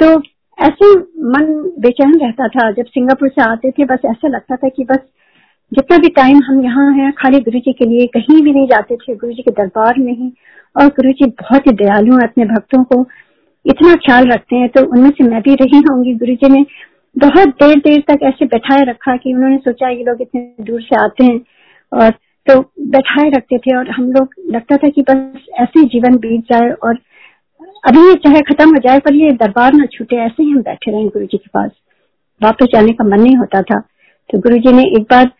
तो 0.00 0.22
ऐसे 0.58 0.92
मन 1.26 1.52
बेचैन 1.78 2.18
रहता 2.20 2.48
था, 2.48 2.70
जब 2.70 2.84
सिंगापुर 2.84 3.28
से 3.28 3.42
आते 3.42 3.70
थे, 3.70 3.84
बस 3.84 3.98
ऐसा 4.06 4.28
लगता 4.28 4.56
था 4.56 4.68
कि 4.68 4.84
बस 4.84 4.98
जितना 5.72 5.96
भी 5.98 6.08
टाइम 6.08 6.40
हम 6.44 6.62
यहाँ 6.64 6.92
हैं, 6.92 7.12
खाली 7.12 7.38
गुरु 7.40 7.58
जी 7.58 7.72
के 7.72 7.84
लिए 7.84 8.06
कहीं 8.06 8.42
भी 8.42 8.52
नहीं 8.52 8.66
जाते 8.66 8.96
थे, 8.96 9.14
गुरु 9.14 9.32
जी 9.32 9.42
के 9.42 9.50
दरबार 9.52 9.98
में 9.98 10.12
ही। 10.12 10.32
और 10.76 10.86
गुरु 10.86 11.12
जी 11.12 11.26
बहुत 11.40 11.66
ही 11.66 11.72
दयालु 11.74 12.12
हैं 12.12 12.28
अपने 12.28 12.44
भक्तों 12.44 12.82
को। 12.84 13.04
इतना 13.66 13.94
ख्याल 13.96 14.28
रखते 14.28 14.56
हैं 14.56 14.68
तो 14.68 14.84
उनमें 14.86 15.10
से 15.10 15.24
मैं 15.24 15.40
भी 15.42 15.54
रही 15.54 15.78
होंगी। 15.80 16.14
गुरु 16.14 16.34
जी 16.34 16.48
ने 16.48 16.64
बहुत 17.16 17.48
देर 17.62 17.78
देर 17.78 18.02
तक 18.08 18.22
ऐसे 18.22 18.44
बैठाए 18.44 18.84
रखा 18.84 19.16
कि 19.16 19.32
उन्होंने 19.34 19.56
सोचा, 19.58 19.88
ये 19.88 20.04
लोग 20.04 20.22
इतने 20.22 20.64
दूर 20.64 20.82
से 20.82 20.96
आते 20.96 21.24
हैं। 21.24 21.40
और 21.92 22.10
तो 22.46 22.60
बैठाए 22.86 23.30
रखते 23.30 23.58
थे 23.58 23.76
और 23.76 23.90
हम 23.90 24.10
लोग, 24.12 24.34
लगता 24.50 24.76
था 24.76 24.88
कि 24.88 25.02
बस 25.02 25.46
ऐसे 25.60 25.84
जीवन 25.84 26.16
बीत 26.16 26.44
जाए 26.52 26.70
और 26.72 26.98
अभी 27.84 28.00
ये 28.00 28.14
चाहे 28.14 28.40
खत्म 28.42 28.68
हो 28.70 28.78
जाए, 28.78 28.98
पर 28.98 29.14
ये 29.14 29.30
दरबार 29.32 29.72
ना 29.72 29.86
छूटे, 29.86 30.16
ऐसे 30.16 30.42
ही 30.42 30.50
हम 30.50 30.62
बैठे 30.62 30.90
रहे 30.90 31.04
गुरु 31.04 31.26
जी 31.26 31.36
के 31.36 31.50
पास। 31.54 31.70
वापस 32.40 32.66
जाने 32.74 32.92
का 32.92 33.04
मन 33.04 33.20
नहीं 33.20 33.36
होता 33.36 33.62
था। 33.62 33.80
तो 34.30 34.38
गुरु 34.38 34.56
जी 34.58 34.72
ने 34.72 34.82
एक 34.96 35.02
बार 35.02 35.30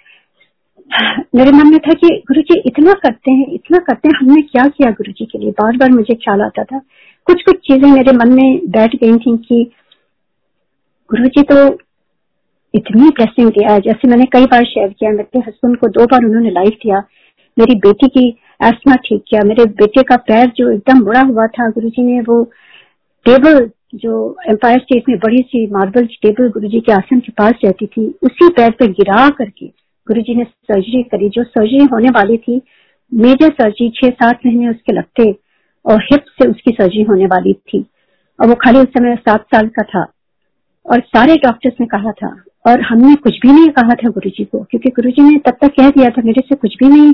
मेरे 1.35 1.50
मन 1.52 1.66
में 1.66 1.78
था 1.78 1.93
कि 1.93 2.09
गुरु 2.28 2.43
जी 2.43 2.59
इतना 2.66 2.93
करते 2.95 3.33
हैं, 3.33 3.47
इतना 3.55 3.78
करते 3.78 4.09
हैं, 4.09 4.19
हमने 4.19 4.43
क्या 4.43 4.66
किया 4.66 4.90
गुरु 4.90 5.12
जी 5.12 5.25
के 5.25 5.38
लिए? 5.38 5.50
बार 5.52 5.76
बार 5.76 5.90
मुझे 5.90 6.14
ख्याल 6.14 6.40
आता 6.43 6.64
था। 6.64 6.78
कुछ 7.26 7.43
कुछ 7.43 7.57
चीज़ें 7.66 7.90
मेरे 7.93 8.12
मन 8.12 8.33
में 8.35 8.71
बैठ 8.71 8.95
गई 8.97 9.16
थी 9.16 9.37
कि 9.38 9.62
गुरु 11.11 11.26
जी 11.26 11.43
तो 11.43 11.66
इतनी 12.75 13.09
ब्लेसिंग 13.11 13.50
दिया 13.50 13.73
है, 13.73 13.81
जैसे 13.81 14.09
मैंने 14.09 14.25
कई 14.33 14.45
बार 14.45 14.64
शेयर 14.64 14.88
किया, 14.88 15.11
मेरे 15.11 15.38
हस्बैंड 15.40 15.76
को 15.76 15.88
दो 15.90 16.05
बार 16.05 16.25
उन्होंने 16.25 16.50
लाइफ 16.50 16.78
दिया, 16.83 16.99
मेरी 17.57 17.75
बेटी 17.81 18.09
की 18.09 18.28
एस्मा 18.61 18.95
ठीक 19.05 19.23
किया, 19.28 19.40
मेरे 19.45 19.64
बेटे 19.81 20.02
का 20.02 20.16
पैर 20.28 20.52
जो 20.57 20.71
एकदम 20.71 21.00
बुरा 21.05 21.21
हुआ 21.23 21.47
था 21.49 21.69
गुरु 21.71 21.88
जी 21.88 22.02
ने, 22.02 22.21
वो 22.21 22.43
टेबल 23.26 23.71
जो 23.95 24.14
एम्पायर 24.49 24.78
स्टेट 24.78 25.09
में 25.09 25.19
बड़ी 25.19 25.43
सी 25.43 25.66
मार्बल 25.73 26.07
टेबल 26.23 26.49
गुरुजी 26.50 26.81
के 26.81 26.93
आसन 26.93 27.21
के 27.21 27.33
पास 27.33 27.52
रहती 27.64 27.87
थी, 27.87 28.07
उसी 28.23 28.49
पैर 28.49 28.71
पे 28.71 28.88
गिरा 28.88 29.28
करके 29.28 29.66
गुरुजी 30.07 30.35
ने 30.35 30.45
सर्जरी 30.45 31.03
करी। 31.03 31.29
जो 31.29 31.45
सर्जरी 31.45 31.85
होने 31.85 32.09
वाली 32.09 32.37
थी 32.37 32.61
मेजर 33.15 33.49
सर्जरी 33.49 33.91
छह 33.91 34.11
सात 34.11 34.39
महीने 34.47 34.69
उसके 34.69 34.93
लगते 34.93 35.33
और 35.87 36.03
हिप 36.03 36.21
से 36.21 36.51
उसकी 36.51 36.71
सर्जरी 36.71 37.03
होने 37.03 37.27
वाली 37.27 37.53
थी। 37.53 37.87
और 38.41 38.49
वो 38.49 38.55
खाली 38.55 38.79
उस 38.79 38.85
समय 38.85 39.17
सात 39.17 39.43
साल 39.43 39.69
का 39.69 39.83
था। 39.83 40.13
और 40.93 41.01
सारे 41.01 41.35
डॉक्टर्स 41.35 41.75
ने 41.81 41.87
कहा 41.87 42.11
था। 42.11 42.43
और 42.67 42.81
हमने 42.81 43.15
कुछ 43.15 43.41
भी 43.41 43.53
नहीं 43.53 43.69
कहा 43.69 43.95
था 43.95 44.09
गुरु 44.09 44.31
जी 44.31 44.45
को, 44.45 44.59
क्योंकि 44.59 44.91
गुरु 44.91 45.11
जी 45.11 45.23
ने 45.23 45.39
तब 45.39 45.57
तक 45.63 45.69
कह 45.69 45.91
दिया 45.91 46.09
था, 46.09 46.23
मेरे 46.25 46.43
से 46.49 46.55
कुछ 46.55 46.75
भी 46.75 46.89
नहीं 46.89 47.13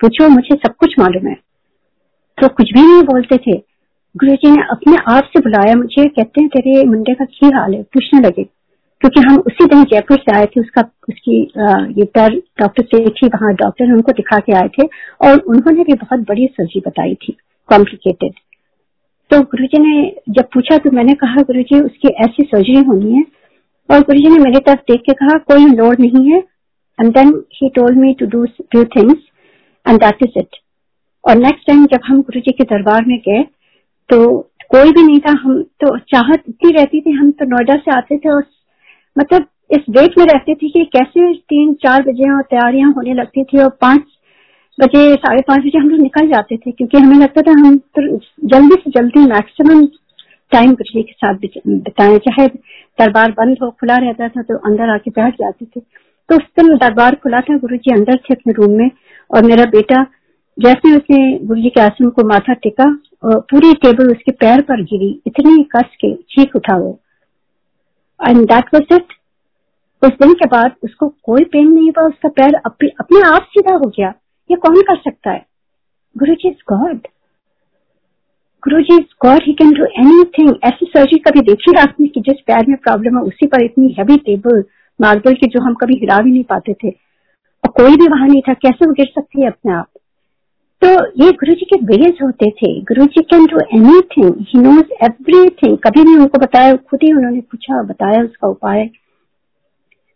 पूछो, 0.00 0.28
मुझे 0.28 0.56
सब 0.56 0.74
कुछ 0.74 0.94
मालूम 0.98 1.26
है। 1.26 1.34
तो 2.42 2.48
कुछ 2.48 2.72
भी 2.72 2.80
नहीं 2.80 3.02
बोलते 3.02 3.36
थे। 3.36 3.62
गुरु 4.16 4.32
जी 4.32 4.50
ने 4.50 4.62
अपने 4.70 4.96
आप 5.16 5.24
से 5.24 5.40
बुलाया 5.40 5.74
मुझे, 5.74 6.08
कहते 6.08 6.40
हैं, 6.40 6.48
तेरे 6.48 6.84
मुंडे 6.84 7.14
का 7.14 7.24
की 7.24 7.46
हाल 7.46 7.74
है? 7.74 7.82
पूछने 7.82 8.20
लगे। 8.20 8.61
क्योंकि 9.02 9.20
हम 9.20 9.36
उसी 9.38 9.64
दिन 9.66 9.82
जयपुर 9.84 10.18
से 10.18 10.36
आए 10.36 10.46
थे, 10.46 10.60
उसका, 10.60 10.82
उसकी 11.08 11.40
ये 11.98 12.04
पैर 12.14 12.36
डॉक्टर 12.60 12.84
से 12.84 12.98
थी 13.06 13.26
वहाँ 13.28 13.52
डॉक्टर 13.54 13.92
उनको 13.92 14.12
दिखा 14.12 14.38
के 14.38 14.52
आए 14.56 14.68
थे 14.76 14.86
और 15.20 15.38
उन्होंने 15.38 15.84
भी 15.84 15.94
बहुत 15.94 16.20
बड़ी 16.28 16.46
सर्जरी 16.52 16.80
बताई 16.86 17.14
थी 17.22 17.36
कॉम्प्लिकेटेड 17.68 18.32
तो 19.30 19.40
गुरु 19.42 19.66
जी 19.66 19.78
ने 19.80 19.94
जब 20.30 20.48
पूछा 20.54 20.76
तो 20.78 20.90
मैंने 20.90 21.14
कहा 21.16 21.42
गुरु 21.42 21.62
जी 21.62 21.80
उसकी 21.80 22.08
ऐसी 22.24 22.42
सर्जरी 22.44 22.84
होनी 22.84 23.12
है? 23.12 23.24
और 23.88 24.00
गुरु 24.00 24.18
जी 24.18 24.28
ने 24.28 24.38
मेरी 24.38 24.58
तरफ़ 24.60 24.80
देख 24.90 25.00
के 25.00 25.12
कहा, 25.14 25.36
कोई 25.40 25.66
लोड 25.66 26.00
नहीं 26.00 26.30
है। 26.30 26.38
And 26.98 27.12
then 27.14 27.34
he 27.54 27.68
told 27.76 27.98
me 27.98 28.14
to 28.20 28.26
do 28.28 28.44
few 28.46 28.84
things 28.96 29.18
and 29.86 29.98
that 30.00 30.22
is 30.22 30.38
it 30.38 30.56
और 31.24 31.36
नेक्स्ट 31.38 31.66
टाइम 31.66 31.84
जब 31.86 32.00
हम 32.06 32.20
गुरु 32.22 32.40
जी 32.40 32.52
के 32.52 32.64
दरबार 32.66 33.04
में 33.06 33.18
गए 33.28 33.42
तो 34.10 34.18
कोई 34.70 34.92
भी 34.92 35.02
नहीं 35.02 35.18
था, 35.20 35.32
हम 35.32 35.62
तो 35.62 35.96
चाहत, 35.98 36.42
इतनी 36.48 36.70
रहती 36.72 37.00
थी, 37.00 37.10
हम 37.12 37.30
तो 37.30 37.44
नोएडा 37.46 37.76
से 37.76 37.96
आते 37.96 38.16
थे 38.18 38.28
और 38.30 38.42
मतलब 39.16 39.46
इस 39.70 39.84
वेट 39.90 40.18
में 40.18 40.24
रहती 40.26 40.54
थी 40.54 40.68
कि 40.70 40.84
कैसे 40.92 41.32
तीन, 41.34 41.72
चार 41.74 42.02
बजे 42.02 42.30
और 42.34 42.42
तैयारियाँ 42.42 42.92
होने 42.92 43.14
लगती 43.14 43.44
थी 43.44 43.62
और 43.62 43.68
पाँच 43.80 44.02
बजे, 44.78 45.14
साढ़े 45.16 45.42
पाँच 45.48 45.60
बजे 45.60 45.78
हम 45.78 45.88
लोग 45.88 46.00
निकल 46.00 46.28
जाते 46.28 46.56
थे 46.56 46.70
क्योंकि 46.70 46.98
हमें 46.98 47.18
लगता 47.18 47.42
था 47.42 47.52
हम 47.58 47.76
तो 47.98 48.02
जल्दी 48.48 48.76
से 48.84 48.90
जल्दी 48.90 49.26
मैक्सिमम 49.26 49.86
टाइम 50.52 50.72
जी 50.74 51.02
के 51.02 51.12
साथ 51.12 51.34
बिताए। 51.34 52.16
चाहे 52.18 52.46
दरबार 52.48 53.30
बंद 53.30 53.56
हो, 53.62 53.70
खुला 53.70 53.96
रहता 53.96 54.28
था 54.28 54.42
तो 54.42 54.56
अंदर 54.60 54.90
आके 54.94 55.10
बैठ 55.10 55.34
जाते 55.34 55.64
थे। 55.66 55.80
तो 55.80 56.36
उस 56.36 56.42
दिन 56.58 56.74
दरबार 56.76 57.14
खुला 57.22 57.40
था, 57.40 57.56
गुरु 57.58 57.76
जी 57.76 57.94
अंदर 57.94 58.16
थे 58.18 58.34
अपने 58.34 58.52
रूम 58.52 58.76
में 58.78 58.90
और 59.30 59.44
मेरा 59.44 59.64
बेटा 59.70 60.04
जैसे 60.58 60.96
उसने 60.96 61.38
गुरु 61.38 61.60
जी 61.60 61.68
के 61.68 61.80
आसन 61.80 62.08
को 62.10 62.24
माथा 62.28 62.54
टेका 62.62 62.84
और 63.24 63.38
पूरी 63.50 63.72
टेबल 63.82 64.10
उसके 64.10 64.32
पैर 64.34 64.60
पर 64.62 64.82
गिरी। 64.82 65.10
इतनी 65.26 65.62
कस 65.72 65.96
के, 66.00 66.14
चीख 66.14 66.56
उठा 66.56 66.76
वो। 66.76 66.98
एंड 68.28 68.44
दैट 68.44 68.74
वॉज़ 68.74 68.94
इट 68.94 69.12
उस 70.02 70.10
दिन 70.10 70.32
के 70.32 70.48
बाद 70.48 70.72
उसको 70.84 71.08
कोई 71.08 71.44
पेन 71.44 71.68
नहीं 71.68 71.90
हुआ, 71.90 72.06
उसका 72.06 72.28
पैर 72.28 72.54
अपने 72.54 73.20
आप 73.28 73.42
सीधा 73.42 73.74
हो 73.74 73.88
गया। 73.88 74.08
ये 74.50 74.56
कौन 74.56 74.80
कर 74.82 74.96
सकता 74.96 75.30
है? 75.30 75.46
गुरु 76.16 76.34
ji 76.34 76.48
is 76.48 76.74
God 76.74 76.98
Guru 78.62 78.80
ji 78.82 78.94
is 78.94 79.26
God 79.26 79.42
he 79.42 79.52
can 79.52 79.70
do 79.72 79.84
anything 80.38 80.56
ऐसी 80.64 80.86
सर्जरी 80.86 81.18
कभी 81.18 81.40
देखी 81.40 81.78
आपने 81.78 82.06
कि 82.06 82.20
जिस 82.20 82.40
पैर 82.46 82.66
में 82.68 82.76
प्रॉब्लम 82.76 83.16
है, 83.16 83.22
उसी 83.22 83.46
पर 83.46 83.64
इतनी 83.64 83.94
हैवी 83.98 84.16
टेबल 84.16 84.64
मार्बल 85.00 85.34
की 85.34 85.46
जो 85.46 85.62
हम 85.62 85.74
कभी 85.74 85.94
हिला 86.00 86.18
भी 86.18 86.30
नहीं 86.30 86.44
पाते 86.44 86.72
थे। 86.72 86.90
और 87.64 87.70
कोई 87.70 87.96
भी 87.96 88.06
वहाँ 88.08 88.28
नहीं 88.28 88.42
था। 88.48 88.54
कैसे 88.54 88.86
वो 88.86 88.92
गिर 88.92 89.06
सकती 89.06 89.42
है 89.42 89.48
अपने 89.48 89.72
आप? 89.72 89.86
तो 90.84 90.88
ये 91.24 91.30
गुरु 91.32 91.54
जी 91.54 91.64
के 91.64 91.76
वेज 91.84 92.18
होते 92.22 92.50
थे। 92.50 92.80
Guru 92.80 93.04
ji 93.04 93.22
can 93.22 93.46
do 93.46 93.58
anything 94.00 94.34
he 94.40 94.60
knows 94.60 94.92
everything 95.04 95.78
कभी 95.78 96.04
नहीं 96.04 96.16
उनको 96.16 96.38
बताया, 96.38 96.76
खुद 96.76 97.00
ही 97.02 97.12
उन्होंने 97.12 97.40
पूछा 97.40 97.82
बताया 97.82 98.22
उसका 98.22 98.48
उपाय। 98.48 98.90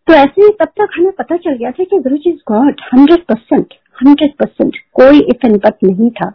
तो 0.06 0.12
ऐसे 0.12 0.42
ही 0.42 0.48
तब 0.48 0.64
तक 0.64 0.88
हमें 0.94 1.12
पता 1.12 1.36
चल 1.36 1.54
गया 1.54 1.70
था 1.70 1.84
कि 1.84 1.98
Guru 1.98 2.16
ji 2.16 2.30
is 2.30 2.52
God 2.52 2.80
hundred 2.94 3.18
percent 3.18 3.74
hundred 4.06 4.32
percent 4.32 4.76
कोई 4.92 5.20
इतन 5.20 5.56
बत 5.56 5.78
नहीं 5.84 6.10
था। 6.10 6.26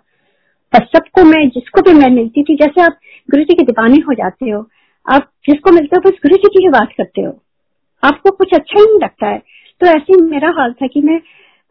और 0.76 0.86
सबको 0.86 1.24
मैं, 1.24 1.50
जिसको 1.50 1.82
भी 1.82 1.94
मैं 2.00 2.10
मिलती 2.10 2.44
थी, 2.44 2.56
जैसे 2.56 2.82
आप 2.82 2.98
गुरु 3.32 3.44
जी 3.44 3.54
के 3.54 3.64
दीवाने 3.64 3.96
हो 3.96 4.14
जाते 4.14 4.50
हो, 4.50 4.70
आप 5.14 5.32
जिसको 5.46 5.72
मिलते 5.72 5.96
हो, 5.96 6.10
बस 6.10 6.18
गुरु 6.18 6.36
जी 6.36 6.48
की 6.48 6.64
ही 6.64 6.70
बात 6.70 6.90
करते 6.98 7.22
हो। 7.22 7.42
आपको 8.04 8.32
कुछ 8.32 8.54
अच्छा 8.54 8.80
ही 8.80 8.86
नहीं 8.86 9.00
लगता 9.04 9.28
है। 9.28 9.42
तो 9.82 9.88
ऐसे 9.88 10.14
ही 10.14 10.22
मेरा 10.22 10.50
हाल 10.50 10.74
था 10.74 10.88
कि 10.88 11.02
मैं 11.02 11.22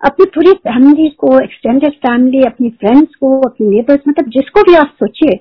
अपनी 0.01 0.25
पूरी 0.35 0.53
फैमिली 0.65 1.09
को 1.19 1.39
एक्सटेंडेड 1.41 1.93
फैमिली 1.99 2.43
अपनी 2.45 2.69
फ्रेंड्स 2.71 3.15
को, 3.15 3.41
अपनी 3.41 3.67
नेबर्स 3.69 4.01
मतलब 4.09 4.31
जिसको 4.31 4.63
भी 4.63 4.75
आप 4.77 4.95
सोचिए, 5.01 5.39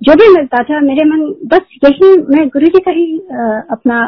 जो 0.00 0.14
भी 0.14 0.28
मिलता 0.34 0.62
था, 0.64 0.80
मेरे 0.80 1.04
मन, 1.04 1.26
बस 1.46 1.78
यही 1.84 2.10
मैं 2.28 2.46
गुरु 2.48 2.66
जी 2.66 2.80
का 2.80 2.90
ही 2.90 3.06
अपना 3.70 4.00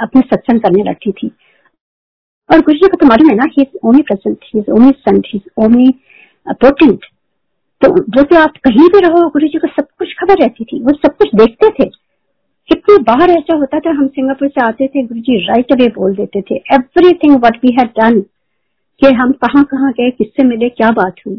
अपने 0.00 0.20
सत्संग 0.22 0.60
करने 0.60 0.82
लगती 0.82 1.12
थी। 1.12 1.30
और 2.50 2.60
गुरु 2.60 2.78
जी 2.78 2.88
को 2.88 2.96
तो 2.96 3.06
मालूम 3.06 3.30
है 3.30 3.36
ना 3.36 3.46
he 3.52 3.66
omnipresent 4.02 4.44
he 4.44 4.60
omniscient 4.98 5.26
he 5.28 5.40
omnipotent 6.56 7.04
तो 7.82 7.88
जो 8.06 8.22
कि 8.24 8.36
आप 8.36 8.56
कहीं 8.64 8.88
भी 8.90 9.00
रहो 9.00 9.28
गुरु 9.30 9.48
जी 9.48 9.58
को 9.58 9.68
सब 9.68 9.86
कुछ 9.98 10.12
खबर 10.20 10.38
रहती 10.38 10.64
थी, 10.64 10.80
वो 10.80 10.92
सब 10.92 11.16
कुछ 11.16 11.34
देखते 11.34 11.68
थे। 11.70 11.84
कितनी 12.68 12.96
बार 13.04 13.30
ऐसा 13.30 13.56
होता 13.56 13.78
था, 13.78 13.90
हम 13.90 14.06
सिंगापुर 14.08 14.48
से 14.48 14.64
आते 14.64 14.86
थे 14.86 15.02
गुरु 15.02 15.20
जी 15.20 15.36
राइट 15.46 15.72
अवे 15.72 15.88
बोल 15.94 16.14
देते 16.16 16.40
थे 16.40 16.56
everything 16.74 17.36
what 17.44 17.56
we 17.64 17.76
had 17.78 17.90
done 18.00 18.20
कि 19.02 19.12
हम 19.14 19.32
कहाँ 19.44 19.62
कहाँ 19.64 19.90
गए 19.92 20.10
किससे 20.10 20.44
मिले 20.44 20.68
क्या 20.68 20.90
बात 20.90 21.14
हुई। 21.26 21.36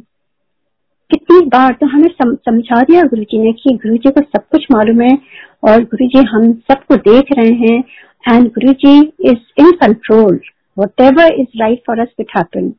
कितनी 1.11 1.39
बार 1.45 1.73
तो 1.73 1.85
हमें 1.85 2.07
सम, 2.07 2.33
समझा 2.35 2.81
दिया 2.81 3.01
गुरु 3.03 3.23
जी 3.23 3.39
ने 3.39 3.51
कि 3.53 3.73
गुरु 3.75 3.97
जी 3.97 4.09
को 4.09 4.21
सब 4.21 4.47
कुछ 4.51 4.65
मालूम 4.71 5.01
है 5.01 5.17
और 5.63 5.83
गुरु 5.83 6.07
जी 6.07 6.25
हम 6.25 6.51
सबको 6.71 6.95
देख 7.09 7.31
रहे 7.33 7.53
हैं। 7.53 7.83
And 8.25 8.47
Guru 8.47 8.73
ji 8.73 8.99
is 9.25 9.61
in 9.61 9.71
control 9.81 10.39
whatever 11.01 11.33
is 11.33 11.59
right 11.59 11.81
for 11.87 11.99
us 11.99 12.07
wit 12.19 12.37
happen 12.37 12.69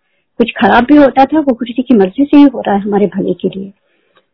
कुछ 0.41 0.53
खराब 0.57 0.85
भी 0.85 0.97
होता 0.97 1.25
था 1.25 1.39
वो 1.39 1.53
गुरु 1.53 1.73
जी 1.73 1.83
की 1.83 1.97
मर्ज़ी 1.97 2.25
से 2.25 2.37
ही 2.37 2.43
हो 2.45 2.61
रहा 2.61 2.75
है 2.75 2.81
हमारे 2.81 3.07
भले 3.07 3.33
के 3.33 3.49
लिए। 3.49 3.73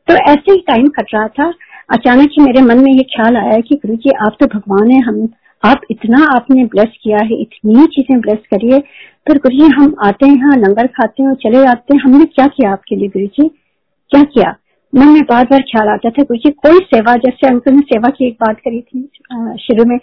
तो 0.08 0.14
ऐसे 0.30 0.52
ही 0.52 0.58
टाइम 0.58 0.86
कट 0.88 1.14
रहा 1.14 1.28
था। 1.28 1.52
अचानक 1.92 2.30
ही 2.30 2.42
मेरे 2.44 2.60
मन 2.62 2.78
में 2.78 2.92
ये 2.92 3.02
ख्याल 3.14 3.36
आया 3.36 3.58
कि 3.60 3.74
गुरु 3.74 3.96
जी 3.96 4.10
आप 4.26 4.36
तो 4.40 4.46
भगवान 4.46 4.90
है 4.90 5.00
हम 5.00 5.26
आप 5.66 5.80
इतना 5.90 6.24
आपने 6.34 6.64
ब्लेस 6.66 6.96
किया 7.02 7.18
है, 7.18 7.40
इतनी 7.42 7.86
चीज़ें 7.88 8.20
ब्लेस 8.20 8.38
करिए 8.50 8.78
पर 9.26 9.38
गुरु 9.38 9.56
जी 9.56 9.72
हम 9.74 9.94
आते 10.04 10.26
हैं 10.26 10.34
यहाँ 10.34 10.56
लंगर 10.58 10.86
खाते 10.88 11.22
हैं 11.22 11.30
और 11.30 11.36
चले 11.42 11.62
जाते 11.64 11.94
हैं। 11.94 12.00
हमने 12.02 12.24
क्या 12.26 12.46
किया 12.48 12.72
आपके 12.72 12.96
लिए 12.96 13.08
गुरु 13.08 13.26
जी? 13.28 13.48
क्या 14.12 14.22
किया? 14.24 14.54
मन 14.92 15.08
में 15.08 15.22
बार 15.24 15.44
बार 15.44 15.62
ख्याल 15.62 15.88
आता 15.88 16.10
था, 16.10 16.22
गुरु 16.22 16.38
जी 16.38 16.50
कोई 16.52 16.78
सेवा, 16.86 17.14
जैसे 17.16 17.46
अंकल 17.46 17.72
ने 17.72 17.80
सेवा 17.84 18.08
की 18.10 18.26
एक 18.26 18.34
बात 18.40 18.60
करी 18.60 18.80
थी 18.82 19.08
शुरू 19.60 19.84
में 19.84 19.98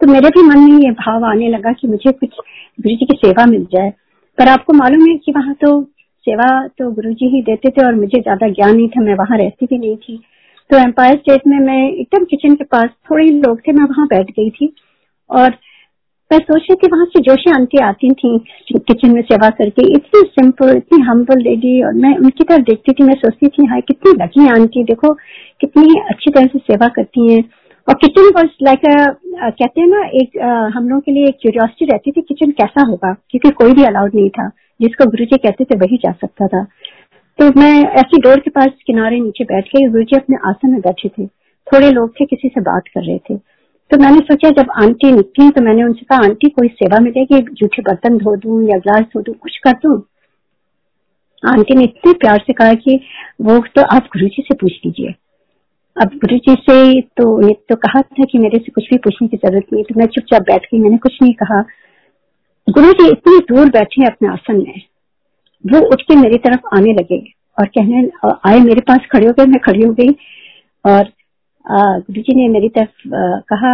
तो 0.00 0.06
मेरे 0.06 0.28
भी 0.30 0.42
मन 0.44 0.58
में 0.62 0.78
ये 0.78 0.90
भाव 0.96 1.24
आने 1.26 1.48
लगा 1.50 1.72
कि 1.72 1.88
मुझे 1.88 2.10
कुछ 2.12 2.28
गुरु 2.28 2.96
जी 2.96 3.06
की 3.06 3.16
सेवा 3.18 3.46
मिल 3.46 3.64
जाए। 3.72 3.90
पर 4.38 4.48
आपको 4.48 4.72
मालूम 4.74 5.08
है 5.08 5.16
कि 5.16 5.32
वहाँ 5.32 5.54
तो 5.62 5.80
सेवा 6.26 6.46
तो 6.68 6.90
गुरु 6.92 7.12
जी 7.12 7.28
ही 7.28 7.40
देते 7.42 7.70
थे 7.70 7.84
और 7.86 7.94
मुझे 7.94 8.20
ज़्यादा 8.20 8.48
ज्ञान 8.48 8.76
नहीं 8.76 8.88
था, 8.88 9.00
मैं 9.00 9.14
वहाँ 9.16 9.38
रहती 9.38 9.66
भी 9.66 9.78
नहीं 9.78 9.96
थी। 9.98 10.20
तो 10.70 10.76
एम्पायर 10.78 11.16
स्टेट 11.16 11.46
में 11.46 11.58
मैं 11.60 11.82
एकदम 11.90 12.24
किचन 12.24 12.54
के 12.54 12.64
पास 12.66 12.88
थोड़े 13.10 13.24
लोग 13.26 13.60
थे, 13.60 13.72
मैं 13.72 13.84
वहाँ 13.86 14.06
बैठ 14.06 14.30
गई 14.30 14.50
थी। 14.50 14.72
और 15.30 15.56
मैं 16.30 16.38
सोच 16.38 16.60
रही 16.60 16.74
थी 16.74 16.88
वहाँ 16.92 17.04
से 17.04 17.20
जोशी 17.20 17.50
आंटी 17.50 17.78
आती 17.78 18.10
थी 18.12 18.38
किचन 18.72 19.14
में 19.14 19.20
सेवा 19.22 19.48
करके। 19.50 19.82
इतनी 19.92 20.20
सिंपल 20.22 20.76
इतनी 20.76 21.00
हम्बल 21.02 21.42
लेडी 21.42 21.82
और 21.82 21.92
मैं 21.94 22.16
उनकी 22.16 22.44
तरफ़ 22.44 22.62
देखती 22.62 22.92
थी 22.92 23.04
मैं 23.04 23.14
सोचती 23.14 23.48
थी 23.48 23.66
हाँ 23.66 23.80
कितनी 23.80 24.12
लगी 24.22 24.48
आंटी। 24.48 24.84
देखो 24.84 25.12
कितनी 25.60 25.94
अच्छी 26.10 26.30
तरह 26.30 26.46
से 26.46 26.58
सेवा 26.58 26.88
करती 26.88 27.32
हैं। 27.32 27.42
और 27.88 27.94
किचन 27.94 28.30
वॉज़ 28.36 28.50
लाइक 28.62 28.80
कहते 28.86 29.80
हैं 29.80 29.88
ना 29.88 30.02
एक 30.14 30.36
uh, 30.36 30.76
हम 30.76 30.88
लोगों 30.88 31.00
के 31.00 31.12
लिए 31.12 31.26
एक 31.26 31.36
क्यूरियोसिटी 31.42 31.92
रहती 31.92 32.10
थी 32.10 32.20
किचन 32.20 32.50
कैसा 32.50 32.86
होगा? 32.86 33.12
क्योंकि 33.30 33.50
कोई 33.50 33.72
भी 33.72 33.84
अलाउड 33.84 34.14
नहीं 34.14 34.30
था। 34.30 34.48
जिसको 34.80 35.04
गुरु 35.10 35.24
जी 35.24 35.36
कहते 35.36 35.64
थे 35.64 35.76
वही 35.76 35.96
जा 35.96 36.12
सकता 36.12 36.46
था। 36.46 36.64
तो 37.38 37.60
मैं 37.60 37.72
ऐसी 37.84 38.20
डोर 38.20 38.40
के 38.40 38.50
पास 38.50 38.68
किनारे 38.86 39.20
नीचे 39.20 39.44
बैठ 39.44 39.68
के 39.68 39.88
गुरु 39.88 40.02
जी 40.02 40.16
अपने 40.16 40.36
आसन 40.46 40.70
में 40.70 40.80
बैठे 40.80 41.08
थे। 41.08 41.26
थोड़े 41.66 41.90
लोग 41.90 42.10
थे 42.10 42.24
किसी 42.24 42.48
से 42.48 42.60
बात 42.60 42.82
कर 42.94 43.00
रहे 43.00 43.18
थे। 43.18 43.57
तो 43.90 43.96
मैंने 43.96 44.18
सोचा, 44.18 44.50
जब 44.50 44.70
आंटी 44.76 45.12
निकली 45.12 45.50
तो 45.50 45.60
मैंने 45.60 45.84
उनसे 45.84 46.04
कहा, 46.04 46.18
आंटी, 46.18 46.48
कोई 46.48 46.68
सेवा 46.68 46.98
मिलेगी? 47.00 47.40
जूठे 47.52 47.82
बर्तन 47.82 48.16
धो 48.18 48.36
दू 48.36 48.60
या 48.62 48.78
ग्लास 48.78 49.04
धो 49.12 49.20
दू? 49.20 49.32
कुछ 49.32 49.56
कर 49.58 49.72
दू? 49.72 49.94
आंटी 51.42 51.74
ने 51.74 51.84
इतने 51.84 52.12
प्यार 52.12 52.42
से 52.46 52.52
कहा 52.52 52.74
कि 52.74 53.00
वो 53.40 53.58
तो 53.76 53.82
आप 53.82 54.08
गुरु 54.16 54.26
जी 54.26 54.42
से 54.42 54.54
पूछ 54.54 54.72
लीजिए। 54.86 55.14
अब 55.96 56.08
गुरु 56.14 56.36
जी 56.38 56.54
से 56.60 57.00
तो 57.00 57.48
ये 57.48 57.54
तो 57.68 57.76
कहा 57.76 58.00
था 58.00 58.24
कि 58.24 58.38
मेरे 58.38 58.58
से 58.58 58.72
कुछ 58.72 58.88
भी 58.90 58.98
पूछने 58.98 59.28
की 59.28 59.36
ज़रूरत 59.36 59.72
नहीं 59.72 59.82
तो 59.82 59.98
मैं 59.98 60.06
चुपचाप 60.06 60.42
बैठ 60.42 60.64
गई। 60.64 60.78
मैंने 60.78 60.96
कुछ 60.96 61.18
नहीं 61.22 61.32
कहा। 61.32 61.60
गुरु 62.66 62.92
जी 62.92 63.08
इतनी 63.08 63.38
दूर 63.48 63.68
बैठे 63.68 64.04
अपने 64.06 64.28
आसन 64.28 64.56
में। 64.56 64.80
वो 65.64 65.80
उठ 65.86 66.02
के 66.02 66.16
मेरी 66.16 66.38
तरफ़ 66.38 66.76
आने 66.76 66.92
लगे 66.92 67.18
और 67.58 67.66
कहने 67.66 68.08
आए 68.46 68.58
मेरे 68.60 68.80
पास, 68.80 68.98
खड़े 69.12 69.26
हो 69.26 69.32
गए, 69.32 69.46
मैं 69.46 69.60
खड़ी 69.60 69.82
हो 69.82 69.92
गई। 69.92 70.10
और 70.84 71.12
गुरु 71.64 72.22
जी 72.22 72.34
ने 72.34 72.48
मेरी 72.48 72.68
तरफ़ 72.68 73.08
कहा 73.50 73.72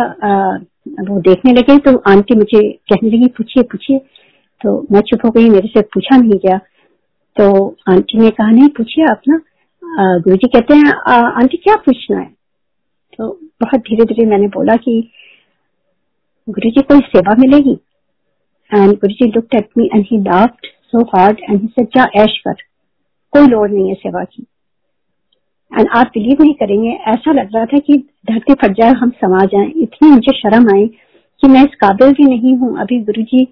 वो 1.02 1.20
देखने 1.22 1.52
लगे 1.52 1.76
तो 1.80 1.96
आंटी 2.10 2.34
मुझे 2.36 2.60
कहने 2.90 3.10
लगी, 3.10 3.26
पूछिए 3.28 3.62
पूछिए। 3.62 3.98
तो 4.60 4.80
मैं 4.92 5.00
चुप 5.00 5.24
हो 5.26 5.30
गई, 5.30 5.48
मेरे 5.50 5.68
से 5.68 5.80
पूछा 5.94 6.16
नहीं 6.16 6.38
गया। 6.44 6.58
तो 7.36 7.76
आंटी 7.90 8.18
ने 8.18 8.30
कहा, 8.30 8.50
नहीं, 8.50 8.68
पूछिए 8.68 9.04
आप 9.10 9.20
ना 9.28 9.40
गुरु 10.18 10.36
जी 10.36 10.48
कहते 10.48 10.74
हैं 10.76 10.92
आंटी 11.12 11.56
क्या 11.56 11.74
पूछना 11.86 12.18
है? 12.18 12.26
तो 13.18 13.28
बहुत 13.62 13.80
धीरे 13.80 14.04
धीरे 14.04 14.26
मैंने 14.26 14.46
बोला 14.48 14.76
कि, 14.76 15.00
गुरु 16.48 16.70
जी, 16.70 16.80
कोई 16.82 17.00
सेवा 17.08 17.34
मिलेगी? 17.38 17.78
And 18.70 18.92
Guru 18.92 19.12
ji 19.12 19.30
look 19.30 19.54
at 19.56 19.68
me 19.78 19.88
and 19.94 20.04
he 20.10 20.18
laughed 20.22 20.66
so 20.66 21.02
hard 21.08 21.40
and 21.40 21.60
he 21.60 21.84
जा 21.86 22.08
ऐश 22.22 22.38
कर? 22.38 22.54
कोई 23.32 23.46
लोड 23.46 23.72
नहीं 23.72 23.88
है 23.88 23.94
सेवा 23.96 24.24
की। 24.24 24.46
एंड 25.74 25.88
आप 25.90 26.10
बिलीव 26.14 26.42
नहीं 26.42 26.54
करेंगे, 26.54 26.90
ऐसा 26.90 27.32
लग 27.32 27.54
रहा 27.54 27.64
था 27.66 27.78
कि 27.78 27.96
धरती 28.26 28.54
फट 28.54 28.72
जाए, 28.72 28.92
हम 28.92 29.10
समा 29.12 29.44
जाए। 29.44 29.66
इतनी 29.76 30.10
मुझे 30.10 30.32
शर्म 30.32 30.68
आई 30.74 30.86
कि 31.42 31.48
मैं 31.48 31.62
इस 31.62 31.74
काबिल 31.80 32.12
भी 32.12 32.24
नहीं 32.26 32.54
हूँ। 32.56 32.76
अभी 32.80 32.98
गुरु 33.04 33.22
जी 33.24 33.46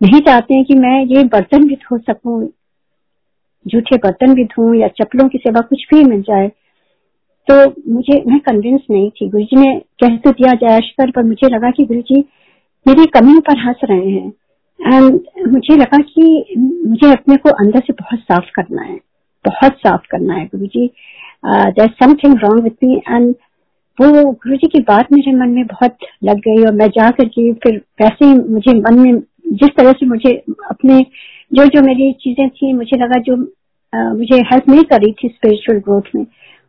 नहीं 0.00 0.20
चाहते 0.20 0.54
हैं 0.54 0.64
कि 0.64 0.74
मैं 0.76 1.00
ये 1.06 1.24
बर्तन 1.26 1.66
भी 1.68 1.74
धो 1.76 1.98
सकूँ, 2.00 2.48
जूठे 3.66 3.96
बर्तन 3.96 4.34
भी 4.34 4.44
धो 4.46 4.72
या 4.74 4.88
चप्पलों 4.96 5.28
की 5.28 5.38
सेवा 5.38 5.60
कुछ 5.60 5.86
भी 5.90 6.04
मिल 6.04 6.22
जाए। 6.22 6.48
तो 7.48 7.54
मुझे, 7.92 8.22
मैं 8.26 8.38
कन्विंस 8.40 8.80
नहीं 8.90 9.10
थी। 9.10 9.28
गुरु 9.28 9.44
जी 9.44 9.56
ने 9.56 9.74
कह 10.00 10.16
तो 10.16 10.30
दिया 10.32 10.52
जयेश्वर 10.60 11.10
पर 11.10 11.22
मुझे 11.24 11.48
लगा 11.48 11.70
कि 11.70 11.84
गुरु 11.84 12.00
जी 12.02 12.20
मेरी 12.86 13.04
कमियों 13.10 13.40
पर 13.40 13.58
हंस 13.58 13.80
रहे 13.84 14.10
हैं। 14.10 14.32
एंड 14.80 15.20
मुझे 15.48 15.76
लगा 15.76 15.98
कि 16.04 16.54
मुझे 16.58 17.10
अपने 17.12 17.36
को 17.36 17.50
अंदर 17.56 17.80
से 17.80 17.92
बहुत 17.92 18.20
साफ़ 18.20 18.50
करना 18.54 18.82
है, 18.82 18.96
बहुत 19.44 19.76
साफ़ 19.76 20.06
करना 20.10 20.34
है 20.34 20.44
Guru 20.46 20.66
ji 20.66 20.90
there 21.44 21.88
something 22.02 22.38
wrong 22.38 22.62
with 22.64 22.84
me 22.84 22.96
and 23.10 23.34
वो 24.00 24.30
गुरु 24.30 24.56
जी 24.56 24.68
की 24.68 24.80
बात 24.80 25.12
मेरे 25.12 25.32
मन 25.32 25.48
में 25.48 25.66
बहुत 25.66 25.96
लग 26.24 26.38
गई 26.38 26.64
और 26.64 26.72
मैं 26.72 26.88
जा 26.88 27.10
करके 27.10 27.52
फिर 27.52 27.76
वैसे 28.02 28.26
ही 28.26 28.34
मुझे 28.34 28.72
मन 28.72 28.98
में 28.98 29.20
जिस 29.52 29.70
तरह 29.76 29.92
से 29.92 30.06
मुझे 30.06 30.32
अपने 30.70 31.04
जो 31.54 31.64
जो 31.64 31.82
मेरी 31.82 32.12
चीज़ें 32.12 32.48
थी 32.48 32.72
मुझे 32.72 32.96
लगा 32.96 33.20
जो 33.20 33.36
आ, 33.92 34.12
मुझे 34.12 34.36
हेल्प 34.36 34.68
नहीं 34.68 34.82
कर 34.84 35.00
रही 35.00 35.12
थी 35.12 35.28
स्पिरिचुअल 35.28 35.78
ग्रोथ 35.78 36.14
में 36.16 36.22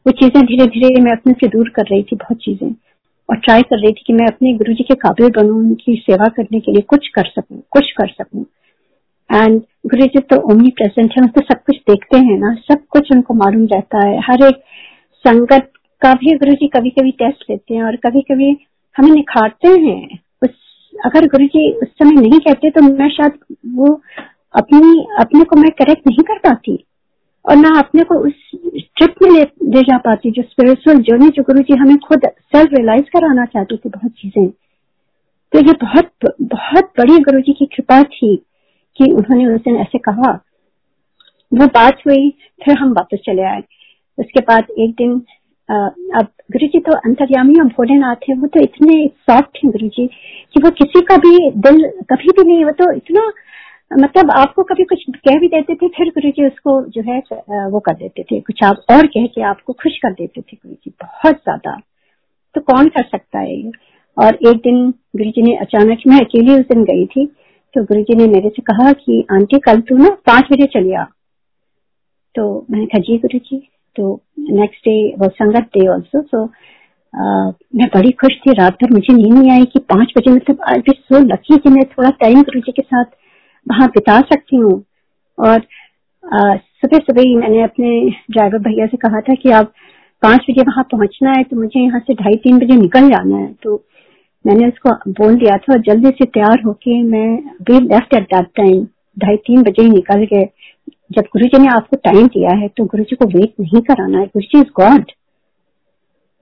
वो 0.05 0.11
चीज़ें 0.11 0.45
धीरे 0.45 0.65
धीरे 0.65 1.01
मैं 1.01 1.11
अपने 1.11 1.33
से 1.33 1.47
दूर 1.47 1.69
कर 1.69 1.83
रही 1.83 2.03
थी 2.03 2.15
बहुत 2.15 2.37
चीज़ें 2.37 2.69
और 3.29 3.35
ट्राई 3.35 3.61
कर 3.61 3.77
रही 3.77 3.91
थी 3.91 4.03
कि 4.07 4.13
मैं 4.13 4.27
अपने 4.27 4.53
गुरु 4.53 4.73
जी 4.73 4.83
के 4.83 4.95
काबिल 4.95 5.29
बनू 5.29 5.55
उनकी 5.55 5.95
सेवा 5.95 6.27
करने 6.27 6.59
के 6.59 6.71
लिए 6.71 6.81
कुछ 6.81 7.07
कर 7.07 7.25
सकूँ 7.25 7.61
कुछ 7.71 7.91
कर 7.91 8.07
सकूँ। 8.07 8.45
एंड 9.29 9.61
गुरु 9.87 10.05
जी 10.05 10.19
तो 10.29 10.39
ओमनी 10.51 10.69
प्रेजेंट 10.77 11.13
है 11.13 11.25
तो 11.27 11.41
सब 11.43 11.63
कुछ 11.65 11.77
देखते 11.89 12.17
हैं 12.19 12.37
ना 12.39 12.53
सब 12.63 12.85
कुछ 12.89 13.11
उनको 13.11 13.33
मालूम 13.35 13.65
रहता 13.73 14.05
है। 14.05 14.19
हर 14.21 14.47
एक 14.47 14.63
संगत 15.25 15.71
का 16.01 16.13
भी 16.15 16.35
गुरु 16.37 16.53
जी 16.53 16.67
कभी 16.67 16.89
कभी 16.89 17.11
टेस्ट 17.19 17.43
लेते 17.49 17.75
हैं 17.75 17.83
और 17.83 17.95
कभी 18.05 18.21
कभी 18.31 18.55
हमें 18.95 19.11
निखारते 19.11 19.69
हैं। 19.81 20.19
उस 20.43 20.49
अगर 21.05 21.27
गुरु 21.27 21.45
जी 21.47 21.71
उस 21.73 21.87
समय 21.89 22.21
नहीं 22.21 22.39
कहते 22.39 22.69
तो 22.69 22.81
मैं 22.83 23.09
शायद 23.09 23.39
वो 23.75 23.93
अपनी 24.53 25.05
अपने 25.19 25.43
को 25.43 25.55
मैं 25.55 25.71
करेक्ट 25.79 26.07
नहीं 26.07 26.23
कर 26.23 26.37
पाती। 26.39 26.83
और 27.45 27.55
ना 27.55 27.69
अपने 27.79 28.03
को 28.03 28.15
उस 28.19 28.33
ट्रिप 28.97 29.15
में 29.23 29.29
ले, 29.29 29.41
ले 29.41 29.81
जा 29.81 29.97
पाती 29.97 30.31
जो 30.31 30.41
स्पिरिचुअल 30.43 30.97
जर्नी 31.01 31.29
जो 31.29 31.43
गुरु 31.43 31.61
जी 31.61 31.75
हमें 31.75 31.97
खुद 31.97 32.25
सेल्फ 32.25 32.73
रियलाइज़ 32.73 33.09
कराना 33.13 33.45
चाहते 33.45 33.75
थे 33.75 33.89
बहुत 33.89 34.11
चीज़ें। 34.11 34.47
तो 35.53 35.59
ये 35.59 35.73
बहुत 35.81 36.31
बहुत 36.43 36.91
बड़ी 36.99 37.17
गुरु 37.19 37.39
जी 37.41 37.53
की 37.53 37.65
कृपा 37.75 38.01
थी। 38.05 38.35
कि 38.99 39.11
उन्होंने 39.13 39.45
उस 39.47 39.61
दिन 39.61 39.77
ऐसे 39.77 39.97
कहा। 39.99 40.31
वो 41.51 41.65
बात 41.73 42.01
हुई, 42.07 42.29
फिर 42.61 42.77
हम 42.77 42.91
वापस 42.93 43.19
चले 43.25 43.43
आए। 43.45 43.63
उसके 44.17 44.41
बाद 44.43 44.67
एक 44.79 44.91
दिन 44.93 45.21
अब 45.69 46.27
गुरु 46.51 46.67
जी 46.67 46.79
तो 46.79 46.91
अंतर्यामी 46.99 47.59
और 47.59 47.65
भोलेनाथ 47.69 48.29
है, 48.29 48.35
वो 48.35 48.47
तो 48.47 48.59
इतने 48.63 49.07
सॉफ्ट 49.21 49.57
हैं 49.57 49.71
गुरु 49.71 49.87
जी 49.89 50.05
कि 50.53 50.61
वो 50.63 50.69
किसी 50.73 51.01
का 51.03 51.17
भी 51.17 51.49
दिल 51.61 51.83
कभी 52.11 52.31
भी 52.31 52.43
नहीं, 52.43 52.63
वो 52.65 52.71
तो 52.73 52.91
इतना 52.93 53.31
मतलब 53.91 54.31
आपको 54.33 54.63
कभी 54.65 54.83
कुछ 54.85 55.03
कह 55.17 55.39
भी 55.39 55.47
देते 55.47 55.75
थे, 55.75 55.87
फिर 55.87 56.09
गुरु 56.09 56.29
जी 56.29 56.45
उसको 56.47 56.81
जो 56.91 57.01
है 57.03 57.19
वो 57.69 57.79
कर 57.79 57.93
देते 57.95 58.23
थे। 58.23 58.39
कुछ 58.41 58.63
आप 58.63 58.85
और 58.91 59.07
कह 59.07 59.25
के 59.27 59.41
आपको 59.45 59.73
खुश 59.73 59.97
कर 59.97 60.13
देते 60.13 60.41
थे 60.41 60.57
गुरु 60.57 60.75
जी 60.75 60.91
बहुत 61.01 61.35
ज़्यादा। 61.35 61.75
तो 62.55 62.61
कौन 62.63 62.87
कर 62.89 63.03
सकता 63.05 63.39
है 63.39 63.55
ये? 63.55 63.71
और 64.17 64.35
एक 64.47 64.57
दिन 64.59 64.89
गुरु 64.89 65.29
जी 65.31 65.41
ने 65.41 65.55
अचानक, 65.57 65.99
मैं 66.07 66.19
अकेली 66.19 66.53
उस 66.53 66.65
दिन 66.67 66.83
गई 66.85 67.05
थी 67.07 67.25
तो 67.77 67.83
गुरु 67.83 68.01
जी 68.03 68.15
ने 68.15 68.25
मेरे 68.27 68.49
से 68.49 68.61
कहा 68.67 68.91
कि, 68.93 69.25
आंटी, 69.31 69.57
कल 69.65 69.79
तू 69.89 69.97
ना 69.97 70.09
पाँच 70.27 70.45
बजे 70.51 70.65
चली 70.73 70.93
आ। 70.93 71.03
तो 72.35 72.43
मैंने 72.71 72.85
कहा, 72.85 72.99
जी 72.99 73.17
गुरु 73.17 73.39
जी 73.39 73.57
तो 73.95 74.13
नेक्स्ट 74.59 74.87
डे 74.87 74.95
वो 75.19 75.27
संगत 75.29 75.69
डे 75.75 75.87
ऑल्सो 75.87 76.21
सो 76.21 76.43
मैं 77.77 77.87
बड़ी 77.95 78.11
खुश 78.21 78.35
थी। 78.45 78.53
रात 78.59 78.73
भर 78.83 78.93
मुझे 78.93 79.13
नींद 79.13 79.33
नहीं 79.33 79.51
आई 79.51 79.65
कि 79.73 79.79
पाँच 79.93 80.13
बजे 80.17 80.31
मतलब 80.31 80.63
आई 80.69 80.79
बी 80.87 80.93
सो 80.93 81.19
लकी 81.25 81.57
कि 81.57 81.69
मैं 81.69 81.83
थोड़ा 81.91 82.09
टाइम 82.21 82.41
गुरु 82.41 82.59
जी 82.59 82.71
के 82.71 82.81
साथ 82.81 83.05
वहाँ 83.67 83.87
बिता 83.95 84.19
सकती 84.33 84.55
हूँ। 84.55 84.73
और 85.37 85.59
सुबह 86.23 86.97
सुबह 86.99 87.21
ही 87.21 87.35
मैंने 87.35 87.61
अपने 87.63 87.89
ड्राइवर 88.31 88.59
भैया 88.59 88.85
से 88.87 88.97
कहा 88.97 89.21
था 89.21 89.33
कि, 89.35 89.51
आप 89.51 89.71
पाँच 90.23 90.45
बजे 90.49 90.61
वहाँ 90.63 90.83
पहुँचना 90.91 91.31
है 91.37 91.43
तो 91.43 91.55
मुझे 91.55 91.79
यहाँ 91.79 91.99
से 91.99 92.13
ढाई 92.23 92.35
तीन 92.43 92.57
बजे 92.59 92.79
निकल 92.81 93.09
जाना 93.09 93.37
है। 93.37 93.53
तो 93.63 93.75
मैंने 94.45 94.67
उसको 94.67 94.93
बोल 95.13 95.35
दिया 95.35 95.57
था 95.57 95.73
और 95.73 95.81
जल्दी 95.81 96.09
से 96.09 96.25
तैयार 96.25 96.61
होके 96.65 97.01
मैं 97.03 97.29
we 97.61 97.79
left 97.79 98.13
at 98.13 98.23
that 98.23 98.45
time 98.57 98.83
ढाई 99.17 99.35
तीन 99.37 99.63
बजे 99.63 99.83
ही 99.83 99.89
निकल 99.89 100.23
गए। 100.33 100.45
जब 101.11 101.23
गुरु 101.33 101.45
जी 101.45 101.61
ने 101.61 101.67
आपको 101.67 101.97
टाइम 101.97 102.27
दिया 102.27 102.55
है 102.57 102.67
तो 102.67 102.85
गुरु 102.85 103.03
जी 103.03 103.15
को 103.15 103.25
वेट 103.27 103.53
नहीं 103.59 103.81
कराना 103.81 104.19
है। 104.19 104.25
गुरु 104.25 104.45
जी 104.45 104.59
इज़ 104.59 104.71
गॉड 104.75 105.11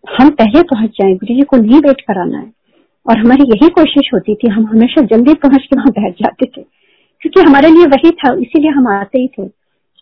हम 0.03 0.29
पहले 0.29 0.61
पहुँच 0.63 0.89
जाए 0.89 1.13
गुरु 1.13 1.35
जी 1.35 1.41
को 1.41 1.57
नहीं 1.57 1.79
वेट 1.79 2.01
कराना 2.01 2.37
है। 2.37 2.51
और 3.05 3.17
हमारी 3.17 3.43
यही 3.43 3.69
कोशिश 3.69 4.09
होती 4.13 4.35
थी, 4.35 4.47
हम 4.47 4.65
हमेशा 4.65 5.01
जल्दी 5.01 5.33
पहुँच 5.33 5.65
के 5.65 5.75
वहाँ 5.75 5.91
बैठ 5.91 6.13
जाते 6.13 6.45
थे। 6.45 6.61
क्योंकि 7.21 7.41
हमारे 7.41 7.69
लिए 7.69 7.85
वही 7.85 8.11
था, 8.11 8.33
इसीलिए 8.33 8.71
हम 8.71 8.87
आते 8.87 9.19
ही 9.19 9.27
थे। 9.27 9.47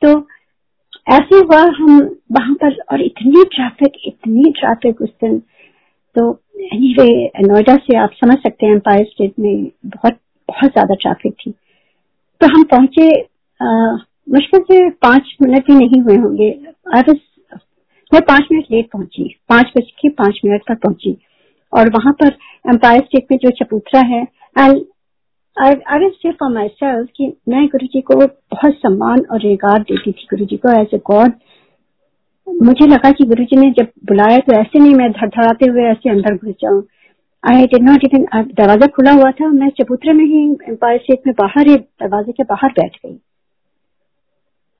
तो 0.01 0.27
ऐसे 1.11 1.35
हुआ, 1.35 1.61
हम 1.77 1.99
वहाँ 2.31 2.53
पर, 2.53 2.77
और 2.91 3.01
इतनी 3.01 3.43
ट्रैफ़िक 3.43 3.93
इतनी 4.05 4.51
ट्रैफ़िक 4.51 5.01
उस 5.01 5.09
दिन। 5.09 5.39
तो 6.15 6.31
एनीवे 6.55 7.07
नोएडा 7.41 7.75
से 7.75 7.97
आप 7.97 8.11
समझ 8.15 8.37
सकते 8.37 8.65
हैं 8.65 8.73
एम्पायर 8.73 9.05
स्टेट 9.05 9.33
में 9.39 9.65
बहुत 9.85 10.17
बहुत 10.49 10.71
ज़्यादा 10.71 10.95
ट्रैफ़िक 11.01 11.33
थी। 11.35 11.51
तो 12.41 12.47
हम 12.47 12.63
पहुँचे 12.71 13.09
मुश्किल 14.33 14.59
से 14.61 14.89
पाँच 15.03 15.35
मिनट 15.41 15.65
भी 15.67 15.73
नहीं 15.75 16.01
हुए 16.01 16.15
होंगे। 16.17 16.49
आई 16.95 17.13
मैं 18.11 18.21
पाँच 18.21 18.47
मिनट 18.51 18.65
लेट 18.71 18.89
पहुँची, 18.91 19.23
पाँच 19.49 19.71
बज 19.77 19.91
के 20.01 20.09
पाँच 20.11 20.39
मिनट 20.45 20.61
पर 20.67 20.75
पहुँची। 20.75 21.17
और 21.73 21.89
वहाँ 21.89 22.13
पर 22.13 22.37
एम्पायर 22.65 23.01
स्टेट 23.01 23.31
में 23.31 23.37
जो 23.43 23.49
चपूथरा 23.59 24.01
है 24.07 24.21
एंड 24.55 24.81
फॉर 26.33 26.49
माई 26.51 26.67
सेल्फ 26.67 27.09
कि 27.17 27.25
मैं 27.49 27.65
गुरु 27.67 27.87
जी 27.93 28.01
को 28.01 28.15
बहुत 28.15 28.73
सम्मान 28.75 29.19
और 29.31 29.41
रेगार 29.41 29.81
देती 29.81 30.11
थी 30.11 30.27
गुरु 30.29 30.45
जी 30.45 30.57
को 30.57 30.71
एज 30.81 30.93
ए 30.93 30.97
गॉड 31.07 31.31
मुझे 32.47 32.85
लगा 32.87 33.11
कि 33.11 33.23
गुरु 33.25 33.43
जी 33.43 33.57
ने 33.57 33.69
जब 33.71 33.87
बुलाया 34.05 34.37
तो 34.39 34.53
ऐसे 34.53 34.79
नहीं 34.79 34.93
मैं 34.95 35.11
धड़धड़ाते 35.11 35.67
हुए 35.67 35.83
ऐसे 35.83 36.09
अंदर 36.09 36.35
घुस 36.35 36.55
जाऊँ। 36.61 36.83
आई 37.43 37.65
डिड 37.67 37.83
नॉट 37.83 38.03
इवन 38.05 38.25
दरवाज़ा 38.53 38.87
खुला 38.87 39.11
हुआ 39.11 39.31
था। 39.31 39.47
मैं 39.49 39.69
चबूतरे 39.77 40.13
में 40.13 40.25
ही 40.25 40.43
एम्पायर 40.69 40.97
स्टेट 40.99 41.27
में 41.27 41.33
बाहर 41.39 41.67
ही 41.67 41.75
दरवाजे 41.75 42.31
के 42.31 42.43
बाहर 42.43 42.71
बैठ 42.71 42.95
गई। 42.95 43.17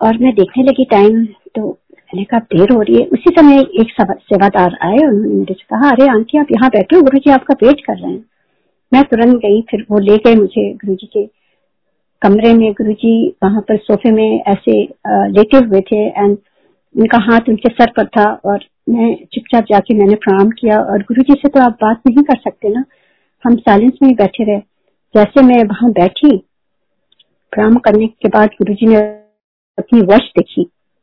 और 0.01 0.17
मैं 0.17 0.33
देखने 0.35 0.63
लगी 0.63 0.85
टाइम 0.91 1.25
तो 1.55 1.69
मैंने 1.69 2.23
कहा 2.23 2.39
देर 2.53 2.71
हो 2.71 2.81
रही 2.81 2.95
है। 2.95 3.05
उसी 3.07 3.35
समय 3.37 3.59
एक 3.81 3.91
सेवादार 4.01 4.77
आए 4.81 4.97
उन्होंने 4.97 5.35
मेरे 5.35 5.53
से 5.53 5.65
कहा, 5.69 5.89
अरे, 5.89 6.07
आंटी, 6.07 6.37
आप 6.37 6.47
यहाँ 6.51 6.69
बैठे 6.69 6.95
हो? 6.95 7.01
गुरु 7.01 7.19
जी 7.19 7.31
आपका 7.31 7.55
वेट 7.63 7.81
कर 7.81 7.97
रहे 7.97 8.11
हैं। 8.11 8.23
मैं 8.91 9.03
तुरंत 9.03 9.35
गई, 9.35 9.61
फिर 9.61 9.85
वो 9.91 9.99
ले 9.99 10.17
गए 10.17 10.35
मुझे 10.35 10.71
गुरु 10.75 10.95
जी 10.95 11.07
के 11.07 11.25
कमरे 12.21 12.53
में। 12.53 12.71
गुरु 12.73 12.93
जी 12.93 13.13
वहाँ 13.43 13.61
पर 13.61 13.77
सोफे 13.79 14.11
में 14.11 14.41
ऐसे 14.41 14.81
लेटे 15.07 15.57
हुए 15.59 15.81
थे। 15.81 16.07
एंड 16.09 16.37
उनका 16.95 17.17
हाथ 17.23 17.49
उनके 17.49 17.69
सर 17.69 17.91
पर 17.91 18.07
था 18.15 18.23
और 18.45 18.65
मैं 18.89 19.13
चुपचाप 19.33 19.63
जाके 19.63 19.93
मैंने 19.95 20.15
प्रणाम 20.23 20.49
किया 20.51 20.79
और 20.81 21.03
गुरु 21.03 21.23
जी 21.23 21.33
से 21.33 21.49
तो 21.49 21.59
आप 21.59 21.77
बात 21.81 22.01
नहीं 22.07 22.23
कर 22.23 22.37
सकते 22.39 22.69
ना। 22.69 22.83
हम 23.45 23.55
साइलेंस 23.57 23.93
में 24.01 24.09
ही 24.09 24.15
बैठे 24.15 24.43
रहे। 24.43 24.59
जैसे 25.15 25.41
मैं 25.43 25.63
वहाँ 25.63 25.91
बैठी 25.91 26.37
प्रणाम 27.53 27.75
करने 27.85 28.07
के 28.07 28.29
बाद 28.29 28.49
गुरु 28.61 28.73
जी 28.73 28.87
ने 28.87 28.97
अपनी 29.77 30.01
वॉच 30.03 30.31
देखी 30.37 30.61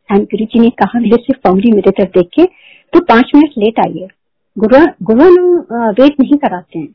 एंड 0.08 0.22
गुरु 0.24 0.44
जी 0.44 0.60
ने 0.60 0.70
कहा 0.78 1.00
मेरे 1.00 1.22
से 1.22 1.32
फाउंडी 1.44 1.72
मेरे 1.72 1.90
तरफ़ 1.90 2.10
देख 2.10 2.28
के 2.34 2.44
तो 2.92 3.00
पाँच 3.04 3.30
मिनट 3.34 3.58
लेट 3.58 3.78
आइए। 3.80 4.08
गुरु 4.56 4.78
गुरु 5.02 5.26
वेट 5.92 6.20
नहीं 6.20 6.38
कराते 6.38 6.78
हैं। 6.78 6.88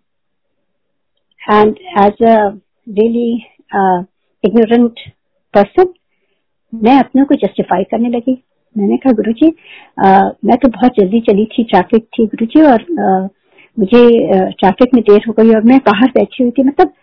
And 1.41 1.75
as 1.99 2.23
a 2.23 2.35
uh, 3.75 3.99
ignorant 4.43 4.99
person 5.53 5.87
मैं 6.73 6.97
अपने 6.99 7.23
को 7.23 7.35
जस्टिफाई 7.35 7.83
करने 7.83 8.09
लगी। 8.09 8.33
मैंने 8.75 8.97
कहा 8.97 9.13
गुरु 9.13 9.31
जी 9.33 9.47
मैं 10.47 10.57
तो 10.57 10.69
बहुत 10.69 10.99
जल्दी 10.99 11.19
चली 11.29 11.45
थी 11.53 11.63
ट्रैफ़िक 11.63 12.05
थी 12.17 12.25
गुरु 12.25 12.45
जी 12.45 12.61
और 12.63 12.85
आ, 13.01 13.27
मुझे 13.77 14.03
ट्रैफ़िक 14.51 14.93
में 14.93 15.01
देर 15.03 15.23
हो 15.27 15.33
गई 15.39 15.53
और 15.55 15.63
मैं 15.69 15.77
बाहर 15.85 16.11
बैठी 16.15 16.43
हुई 16.43 16.51
थी। 16.57 16.63
मतलब 16.63 16.93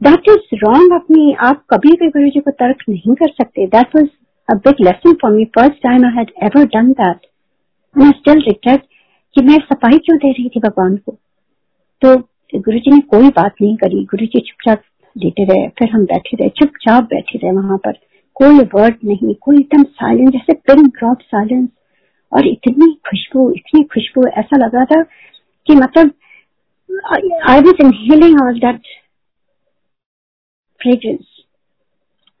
दैट 0.00 0.28
इज़ 0.28 0.54
रॉन्ग 0.64 0.92
अपनी 0.94 1.32
आप 1.44 1.64
कभी 1.70 1.92
भी 2.00 2.08
गुरु 2.10 2.28
जी 2.30 2.40
को 2.40 2.50
तर्क 2.52 2.84
नहीं 2.88 3.14
कर 3.14 3.28
सकते। 3.32 3.66
That 3.66 3.96
was 3.96 4.08
a 4.48 4.54
big 4.66 4.84
lesson 4.86 5.12
for 5.22 5.32
me 5.32 5.44
first 5.56 5.82
time 5.82 6.04
I 6.06 6.12
had 6.16 6.30
ever 6.44 6.64
done 6.74 6.90
that 6.92 7.26
I 7.96 8.10
still 8.10 8.42
regret 8.48 8.82
कि 9.36 9.42
मैं 9.42 9.58
सफ़ाई 9.64 9.98
क्यों 9.98 10.16
दे 10.18 10.30
रही 10.30 10.48
थी 10.48 10.60
भगवान 10.60 10.96
को? 10.96 11.16
तो 12.02 12.16
गुरु 12.56 12.78
जी 12.78 12.90
ने 12.90 13.00
कोई 13.10 13.28
बात 13.36 13.54
नहीं 13.60 13.76
करी। 13.76 14.04
गुरु 14.10 14.26
जी 14.26 14.40
चुपचाप 14.40 14.82
लेटे 15.16 15.44
रहे। 15.44 15.68
फिर 15.78 15.90
हम 15.90 16.04
बैठे 16.04 16.36
रहे 16.36 16.48
चुपचाप 16.58 17.04
बैठे 17.04 17.38
रहे 17.38 17.52
वहाँ 17.52 17.78
पर। 17.84 17.98
कोई 18.36 18.58
वर्ड 18.74 18.96
नहीं, 19.04 19.34
कोई 19.34 19.56
एकदम 19.58 19.82
साइलेंस 19.82 20.30
जैसे 20.32 20.52
पिन 20.68 20.86
ड्रॉप 20.98 21.18
साइलेंस 21.24 21.68
और 22.32 22.46
इतनी 22.46 22.92
खुशबू 23.08 23.50
इतनी 23.56 23.82
खुशबू, 23.94 24.26
ऐसा 24.28 24.56
लग 24.64 24.74
रहा 24.74 24.84
था 24.84 25.02
कि 25.66 25.74
मतलब 25.76 26.12
I 27.48 27.60
was 27.60 27.82
inhaling 27.84 28.40
all 28.42 28.58
that 28.60 28.80
fragrance 30.80 31.24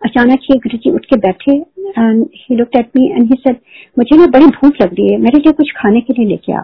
अचानक 0.02 0.40
ही 0.44 0.58
गुरु 0.58 0.78
जी 0.78 0.90
उठ 0.94 1.04
के 1.04 1.16
बैठे 1.18 1.52
and 1.98 2.26
he 2.36 2.56
looked 2.56 2.76
at 2.78 2.90
me 2.96 3.08
and 3.10 3.22
he 3.24 3.40
said 3.40 3.60
मुझे 3.96 4.16
ना 4.16 4.26
बड़ी 4.28 4.46
भूख 4.46 4.80
लग 4.82 4.94
रही 4.94 5.12
है, 5.12 5.18
मेरे 5.18 5.38
लिए 5.38 5.52
कुछ 5.52 5.70
खाने 5.76 6.00
के 6.00 6.12
लिए 6.12 6.26
लेके 6.28 6.52
आ। 6.52 6.62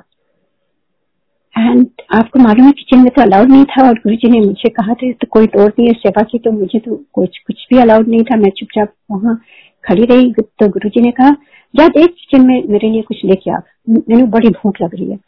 एंड 1.70 1.87
आपको 2.14 2.38
मालूम 2.38 2.66
है 2.66 2.72
किचन 2.72 2.98
में 2.98 3.11
तो 3.16 3.22
अलाउड 3.22 3.48
नहीं 3.48 3.64
था 3.64 3.87
और 3.88 3.94
गुरु 3.94 4.14
जी 4.16 4.28
ने 4.30 4.38
मुझे 4.38 4.68
कहा 4.70 4.94
था 4.94 5.11
तो 5.12 5.26
कोई 5.30 5.46
लोड 5.46 5.72
नहीं 5.78 5.87
है 5.88 5.92
सेवा 5.92 6.22
की 6.22 6.38
तो 6.38 6.50
मुझे 6.52 6.78
तो 6.78 6.96
कुछ 7.12 7.38
कुछ 7.38 7.66
भी 7.70 7.78
अलाउड 7.78 8.09
नहीं 8.09 8.22
था। 8.22 8.37
मैं 8.37 8.50
चुपचाप 8.50 8.92
वहाँ 9.11 9.40
खड़ी 9.85 10.04
रही। 10.04 10.33
तो 10.33 10.68
गुरु 10.68 10.88
जी 10.88 11.00
ने 11.00 11.11
कहा, 11.11 11.30
जा 11.74 11.87
देख 11.88 12.11
किचन 12.11 12.46
में, 12.46 12.62
मेरे 12.68 12.90
लिए 12.90 13.02
कुछ 13.02 13.24
लेके 13.24 13.50
आ। 13.50 13.59
मैंने 13.90 14.22
बड़ी 14.28 14.48
भूख 14.48 14.83
लग 14.83 14.94
रही 14.94 15.11
है। 15.11 15.18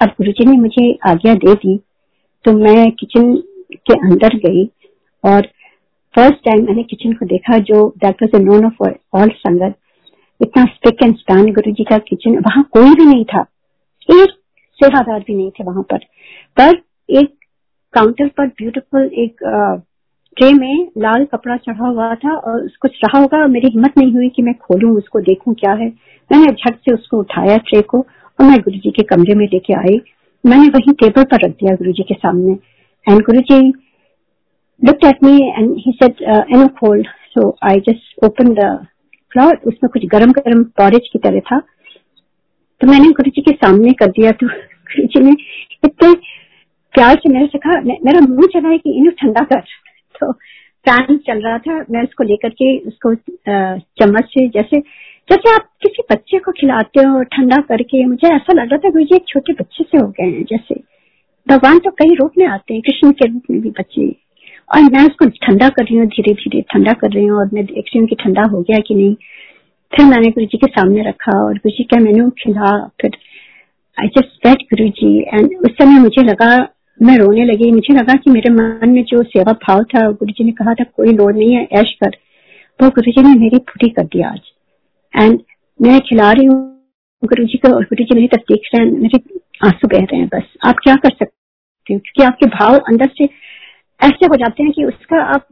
अब 0.00 0.08
गुरु 0.08 0.32
जी 0.32 0.44
ने 0.46 0.56
मुझे 0.56 0.92
आज्ञा 1.06 1.34
दे 1.34 1.54
दी। 1.54 1.76
तो 2.44 2.52
मैं 2.52 2.90
किचन 2.90 3.34
के 3.74 3.94
अंदर 3.94 4.36
गई 4.36 4.64
और 5.24 5.48
फ़र्स्ट 6.14 6.44
टाइम 6.44 6.64
मैंने 6.66 6.82
किचन 6.82 7.12
को 7.12 7.26
देखा 7.26 7.58
जो 7.58 7.86
that 7.98 8.22
was 8.22 8.36
a 8.36 8.44
known 8.44 8.66
of 8.66 8.88
all 9.14 9.28
संगत। 9.38 9.74
इतना 10.40 10.64
स्पिक 10.64 11.02
एंड 11.02 11.14
स्पैन 11.16 11.52
गुरु 11.52 11.72
जी 11.72 11.84
का 11.84 11.98
किचन 11.98 12.38
वहाँ 12.38 12.68
कोई 12.72 12.90
भी 12.90 13.04
नहीं 13.04 13.24
था। 13.24 13.40
एक 14.10 14.37
सेवादार 14.80 15.20
भी 15.20 15.34
नहीं 15.34 15.50
थे 15.50 15.64
वहाँ 15.64 15.82
पर 15.82 15.98
पर 16.56 16.80
एक 17.08 17.34
काउंटर 17.94 18.28
पर 18.28 18.46
ब्यूटीफुल 18.46 19.10
एक 19.14 19.36
ट्रे 20.36 20.52
में 20.52 20.88
लाल 20.98 21.24
कपड़ा 21.24 21.56
चढ़ा 21.56 21.86
हुआ 21.86 22.14
था 22.14 22.36
और 22.36 22.68
कुछ 22.80 22.98
रहा 23.04 23.20
होगा 23.20 23.38
और 23.38 23.48
मेरी 23.48 23.68
हिम्मत 23.68 23.98
नहीं 23.98 24.12
हुई 24.12 24.28
कि 24.28 24.42
मैं 24.42 24.54
खोलूं 24.54 24.96
उसको 24.96 25.20
देखूँ 25.20 25.54
क्या 25.54 25.72
है 25.72 25.88
मैंने 26.30 26.52
झट 26.52 26.76
से 26.76 26.94
उसको 26.94 27.18
उठाया 27.18 27.56
ट्रे 27.56 27.82
को 27.82 27.98
और 27.98 28.46
मैं 28.46 28.58
गुरु 28.60 28.78
जी 28.78 28.90
के 28.90 29.02
कमरे 29.02 29.34
में 29.34 29.46
लेके 29.46 29.74
आई 29.74 30.00
मैंने 30.46 30.68
वही 30.68 30.92
टेबल 30.92 31.22
पर 31.22 31.44
रख 31.44 31.50
दिया 31.50 31.74
गुरु 31.74 31.92
जी 31.92 32.02
के 32.02 32.14
सामने 32.14 32.52
and 33.06 33.22
Guru 33.22 33.40
ji 33.40 33.72
looked 34.82 35.04
at 35.04 35.20
me 35.22 35.52
and 35.56 35.80
he 35.84 35.92
said, 36.02 36.14
uh, 36.22 36.44
I 36.48 36.56
know 36.56 36.68
cold. 36.68 37.06
So. 37.34 37.56
उसमें 39.66 39.88
कुछ 39.92 40.04
गरम 40.06 40.30
गरम 40.32 40.62
पॉरेज 40.62 41.08
की 41.12 41.18
तरह 41.18 41.40
था 41.40 41.58
तो 42.80 42.86
मैंने 42.86 43.10
गुरु 43.10 43.30
जी 43.30 43.40
के 43.40 43.52
सामने 43.52 43.92
कर 43.92 44.06
दिया 44.06 44.30
तो 44.32 44.46
गुरु 44.88 45.06
जी 45.06 45.20
ने 45.20 45.32
इतने 45.84 46.12
प्यार 46.94 47.14
से 47.16 47.32
मेरे 47.32 47.46
से 47.46 47.58
कहा 47.58 47.80
मेरा 47.80 48.20
मुँह 48.20 48.46
चला 48.52 48.68
है 48.68 48.78
कि 48.78 48.96
इन्हें 48.98 49.14
ठंडा 49.20 49.44
कर। 49.44 49.60
तो 50.14 50.32
फ़ैन 50.32 51.16
चल 51.26 51.40
रहा 51.40 51.58
था, 51.58 51.84
मैं 51.90 52.02
उसको 52.02 52.24
लेकर 52.24 52.48
के 52.52 52.76
उसको 52.80 53.14
चम्मच 53.14 54.24
से 54.28 54.46
जैसे 54.50 54.82
जैसे 55.28 55.50
आप 55.54 55.66
किसी 55.82 56.02
बच्चे 56.10 56.38
को 56.38 56.52
खिलाते 56.52 57.00
हो, 57.00 57.22
ठंडा 57.24 57.56
करके, 57.62 58.04
मुझे 58.06 58.28
ऐसा 58.28 58.52
लग 58.52 58.70
रहा 58.70 58.78
था 58.78 58.90
गुरु 58.90 59.04
जी 59.04 59.14
एक 59.16 59.24
छोटे 59.28 59.52
बच्चे 59.52 59.84
से 59.84 59.98
हो 59.98 60.06
गए 60.10 60.26
हैं, 60.26 60.44
जैसे। 60.44 60.74
भगवान 61.46 61.78
तो 61.78 61.90
कई 61.90 62.14
रूप 62.14 62.38
में 62.38 62.46
आते 62.46 62.74
हैं, 62.74 62.82
कृष्ण 62.82 63.10
के 63.12 63.28
रूप 63.28 63.50
में 63.50 63.60
भी 63.60 63.70
बच्चे। 63.70 64.06
और 64.70 64.82
मैं 64.82 65.04
उसको 65.06 65.26
ठंडा 65.46 65.68
कर 65.68 65.84
रही 65.84 65.96
हूँ 65.96 66.06
धीरे 66.06 66.32
धीरे 66.34 66.60
ठंडा 66.72 66.92
कर 66.92 67.10
रही 67.10 67.24
हूँ, 67.24 67.38
और 67.38 67.50
मैं 67.52 67.64
देख 67.64 67.84
रही 67.84 67.98
हूँ 67.98 68.08
कि 68.08 68.14
ठंडा 68.14 68.42
हो 68.52 68.60
गया 68.62 68.78
कि 68.78 68.94
नहीं। 68.94 69.14
फिर 69.92 70.06
मैंने 70.06 70.30
गुरु 70.30 70.46
जी 70.46 70.58
के 70.58 70.66
सामने 70.70 71.08
रखा, 71.08 71.38
और 71.44 71.54
गुरु 71.54 71.70
जी 71.70 71.84
क्या 71.84 72.00
मैंने 72.00 72.28
खिला, 72.40 72.72
फिर 73.00 73.10
I 73.98 74.08
just 74.08 74.46
bat 74.46 74.62
Guru 74.72 74.88
ji 74.90 75.18
and 75.20 75.56
उस 75.58 75.72
समय 75.72 75.98
मुझे 76.00 76.22
लगा, 76.22 76.56
मैं 77.00 77.16
रोने 77.18 77.44
लगी। 77.44 77.70
मुझे 77.72 77.94
लगा 77.94 78.14
कि 78.14 78.30
मेरे 78.30 78.50
मन 78.50 78.90
में 78.90 79.02
जो 79.04 79.22
सेवा 79.22 79.52
भाव 79.62 79.82
था 79.84 80.00
गुरु 80.10 80.32
जी 80.32 80.44
ने 80.44 80.52
कहा 80.52 80.74
था, 80.74 80.84
कोई 80.84 81.12
लोड 81.12 81.36
नहीं 81.36 81.54
है, 81.54 81.66
ऐश 81.72 81.92
कर। 82.02 82.16
वो 82.80 82.88
गुरु 82.90 83.12
जी 83.12 83.22
ने 83.22 83.34
मेरी 83.40 83.58
पूरी 83.60 83.88
कर 83.88 84.04
दिया 84.04 84.28
आज। 84.28 84.40
एंड 85.14 85.40
मैं 85.80 86.00
खिला 86.00 86.30
रही 86.32 86.46
हूँ 86.46 86.56
गुरु 87.22 87.44
जी 87.44 87.58
को 87.58 87.68
गुरु 87.68 88.04
जी 88.04 88.14
मेरी 88.14 88.26
तरफ़ 88.26 88.42
देख 88.42 88.68
रहे 88.74 88.84
हैं, 88.84 88.92
मेरे 88.92 89.18
आँसू 89.64 89.88
बह 89.88 89.98
रहे 89.98 90.16
हैं 90.16 90.28
बस। 90.34 90.42
आप 90.66 90.76
क्या 90.82 90.94
कर 90.94 91.10
सकते 91.10 91.24
हो? 91.24 91.34
क्योंकि 91.86 92.22
आपके 92.22 92.46
भाव 92.48 92.78
अंदर 92.78 93.10
से 93.18 93.24
ऐसे 94.00 94.26
हो 94.26 94.36
जाते 94.36 94.62
हैं 94.62 94.72
कि 94.72 94.84
उसका 94.84 95.22
आप 95.24 95.46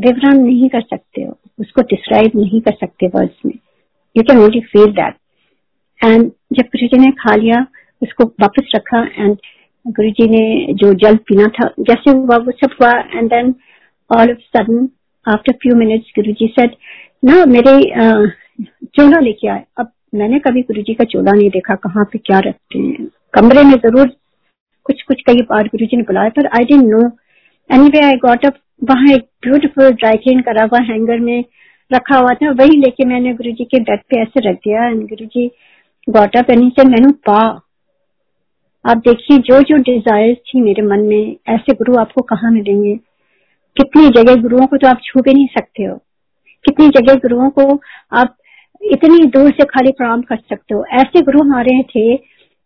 विवरण 0.00 0.38
नहीं 0.38 0.68
कर 0.68 0.80
सकते 0.80 1.22
हो, 1.22 1.38
उसको 1.60 1.82
डिस्क्राइब 1.82 2.32
नहीं 2.36 2.60
कर 2.60 2.72
सकते 2.72 3.06
वर्ड्स 3.06 3.46
में। 3.46 3.54
You 4.16 4.22
can 4.22 4.38
only 4.38 4.60
feel 4.60 4.92
that 4.92 5.14
and 6.00 6.30
जब 6.52 6.64
गुरु 6.64 6.86
जी 6.86 6.98
ने 6.98 7.10
खा 7.20 7.34
लिया 7.34 7.66
उसको 8.02 8.24
वापस 8.40 8.70
रखा 8.74 9.02
एंड 9.16 9.36
गुरु 9.86 10.10
जी 10.10 10.28
ने 10.28 10.72
जो 10.74 10.92
जल 11.02 11.16
पीना 11.28 11.46
था, 11.48 11.68
जैसे 11.80 12.10
हुआ, 12.10 12.36
वो 12.36 12.52
सब 12.54 12.76
हुआ 12.80 12.92
and 13.14 13.28
then 13.30 13.54
all 14.10 14.30
of 14.30 14.38
sudden 14.56 14.88
after 15.26 15.52
few 15.62 15.74
minutes 15.76 16.12
Guru 16.16 16.32
ji 16.32 16.46
said 16.58 16.74
ना, 17.24 17.44
मेरे 17.46 17.72
चोला 18.96 19.20
लेके 19.20 19.48
आए। 19.48 19.64
अब 19.78 19.92
मैंने 20.14 20.38
कभी 20.38 20.62
गुरु 20.62 20.82
जी 20.82 20.94
का 20.94 21.04
चोला 21.06 21.32
नहीं 21.32 21.50
देखा, 21.50 21.74
कहाँ 21.76 22.04
पे 22.12 22.18
क्या 22.18 22.38
रखते 22.40 22.78
हैं। 22.78 23.06
कमरे 23.34 23.62
में 23.64 23.74
ज़रूर 23.76 24.08
कुछ 24.86 25.02
कुछ 25.02 25.20
कई 25.26 25.42
बार 25.44 25.66
गुरु 25.68 25.86
जी 25.86 25.96
ने 25.96 26.02
बुलाया, 26.02 26.28
पर 26.30 26.46
I 26.48 26.64
didn't 26.64 26.84
know 26.84 27.00
anyway 27.88 28.04
I 28.06 28.16
got 28.18 28.46
up 28.46 28.58
वहाँ 28.82 29.12
एक 29.14 29.22
ब्यूटीफुल 29.42 29.90
ड्राई 29.92 30.16
क्लीन 30.18 30.40
करा 30.40 30.64
हुआ 30.64 30.80
हैंगर 30.84 31.20
में 31.20 31.44
रखा 31.90 32.16
हुआ 32.16 32.34
था, 32.34 32.50
वही 32.52 32.76
लेके 32.80 33.04
मैंने 33.04 33.32
गुरु 33.34 33.52
जी 33.52 33.64
के 33.64 33.80
बेड 33.80 34.00
पे 34.10 34.20
ऐसे 34.22 34.48
रख 34.48 34.56
दिया 34.64 34.84
and 34.86 35.02
Guru 35.08 35.26
ji 35.26 35.46
got 36.08 36.36
up 36.36 36.50
से 36.50 36.88
मैंने 36.88 37.12
पा 37.26 37.40
आप 38.88 38.96
देखिए 38.96 39.38
जो 39.38 39.60
जो 39.60 39.76
डिज़ायर 39.76 40.34
थी 40.34 40.60
मेरे 40.60 40.82
मन 40.82 41.00
में, 41.00 41.36
ऐसे 41.48 41.72
गुरु 41.74 41.96
आपको 41.98 42.22
कहाँ 42.22 42.50
मिलेंगे? 42.50 42.94
कितनी 43.76 44.08
जगह 44.08 44.42
गुरुओं 44.42 44.66
को 44.66 44.76
तो 44.76 44.88
आप 44.88 45.00
छू 45.04 45.20
भी 45.20 45.34
नहीं 45.34 45.46
सकते 45.46 45.84
हो। 45.84 45.96
कितनी 46.64 46.88
जगह 46.88 47.14
गुरुओं 47.14 47.50
को 47.50 47.80
आप 48.12 48.36
इतनी 48.82 49.26
दूर 49.26 49.50
से 49.50 49.64
खाली 49.64 49.90
प्रणाम 49.90 50.22
कर 50.22 50.36
सकते 50.36 50.74
हो। 50.74 50.84
ऐसे 50.84 51.20
गुरु 51.20 51.42
हमारे 51.42 51.82
थे, 51.82 52.16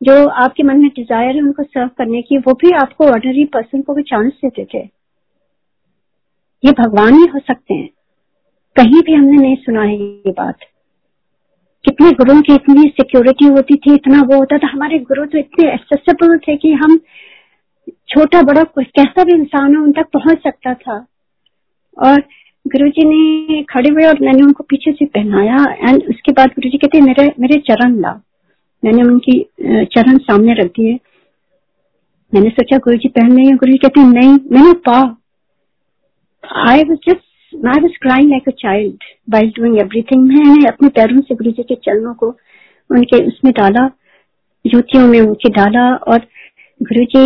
जो 0.00 0.28
आपके 0.28 0.62
मन 0.62 0.76
में 0.76 0.88
डिज़ायर 0.88 1.34
है, 1.36 1.42
उनको 1.42 1.62
सर्व 1.62 1.90
करने 1.98 2.22
की, 2.22 2.38
वो 2.38 2.52
भी 2.52 2.70
आपको 2.70 3.04
ऑर्डनरी 3.04 3.44
पर्सन 3.44 3.82
को 3.82 3.94
भी 3.94 4.02
चांस 4.02 4.32
देते 4.32 4.64
थे। 4.64 4.78
ये 6.64 6.72
भगवान 6.72 7.14
ही 7.14 7.26
हो 7.26 7.38
सकते 7.38 7.74
हैं। 7.74 7.88
कहीं 8.76 9.00
भी 9.00 9.12
हमने 9.12 9.36
नहीं 9.36 9.56
सुना 9.56 9.82
है 9.82 9.96
ये 9.96 10.30
बात। 10.30 10.58
कितने 11.84 12.10
गुरुओं 12.12 12.40
की 12.40 12.54
इतनी 12.54 12.82
सिक्योरिटी 12.90 13.46
होती 13.46 13.74
थी, 13.76 13.94
इतना 13.94 14.20
वो 14.22 14.38
होता 14.38 14.58
था। 14.58 14.68
हमारे 14.72 14.98
गुरु 15.00 15.24
तो 15.26 15.38
इतने 15.38 15.72
एक्सेसिबल 15.72 16.36
थे 16.38 16.56
कि 16.56 16.72
हम 16.74 16.98
छोटा 18.08 18.42
बड़ा 18.42 18.62
कैसा 18.78 19.24
भी 19.24 19.34
इंसान 19.34 19.74
हो, 19.76 19.82
उन 19.82 19.92
तक 19.92 20.06
पहुँच 20.12 20.42
सकता 20.42 20.74
था। 20.74 21.06
और 21.96 22.20
गुरु 22.66 22.88
जी 22.88 23.04
ने 23.04 23.62
खड़े 23.62 23.90
हुए 23.90 24.06
और 24.08 24.20
मैंने 24.20 24.42
उनको 24.42 24.64
पीछे 24.64 24.92
से 24.92 25.04
पहनाया 25.06 25.64
एंड 25.88 26.02
उसके 26.10 26.32
बाद 26.32 26.48
गुरु 26.48 26.70
जी 26.70 26.78
कहते, 26.78 27.00
मेरे 27.00 27.32
मेरे 27.40 27.58
चरण 27.60 27.98
ला। 28.00 28.12
मैंने 28.82 29.02
उनकी 29.02 29.40
चरण 29.94 30.18
सामने 30.18 30.54
रख 30.54 30.66
दिए। 30.66 30.98
मैंने 32.32 32.50
सोचा 32.50 32.76
गुरु 32.76 32.96
जी 32.96 33.08
पहन 33.08 33.32
नहीं 33.32 33.52
गुरु 33.54 33.72
जी 33.72 33.78
कहते, 33.78 34.04
नहीं, 34.04 34.32
मैंने 34.52 34.72
पा। 34.88 35.00
I 36.68 36.82
was 36.82 36.98
just 37.06 37.30
I 37.54 37.80
was 37.80 37.96
crying 38.02 38.30
like 38.30 38.48
a 38.48 38.52
child 38.58 39.02
by 39.30 39.46
doing 39.56 39.78
everything 39.78 40.22
मैंने 40.26 40.66
अपने 40.68 40.88
पैरों 40.96 41.20
से 41.20 41.34
गुरु 41.34 41.50
जी 41.50 41.62
के 41.62 41.74
चरणों 41.84 42.14
को 42.14 42.28
उनके 42.90 43.24
उसमें 43.26 43.52
डाला 43.52 43.86
जूतियों 44.64 45.06
में 45.08 45.20
उनके 45.20 45.48
डाला 45.50 45.84
और 45.94 46.18
गुरु 46.80 47.04
जी 47.06 47.24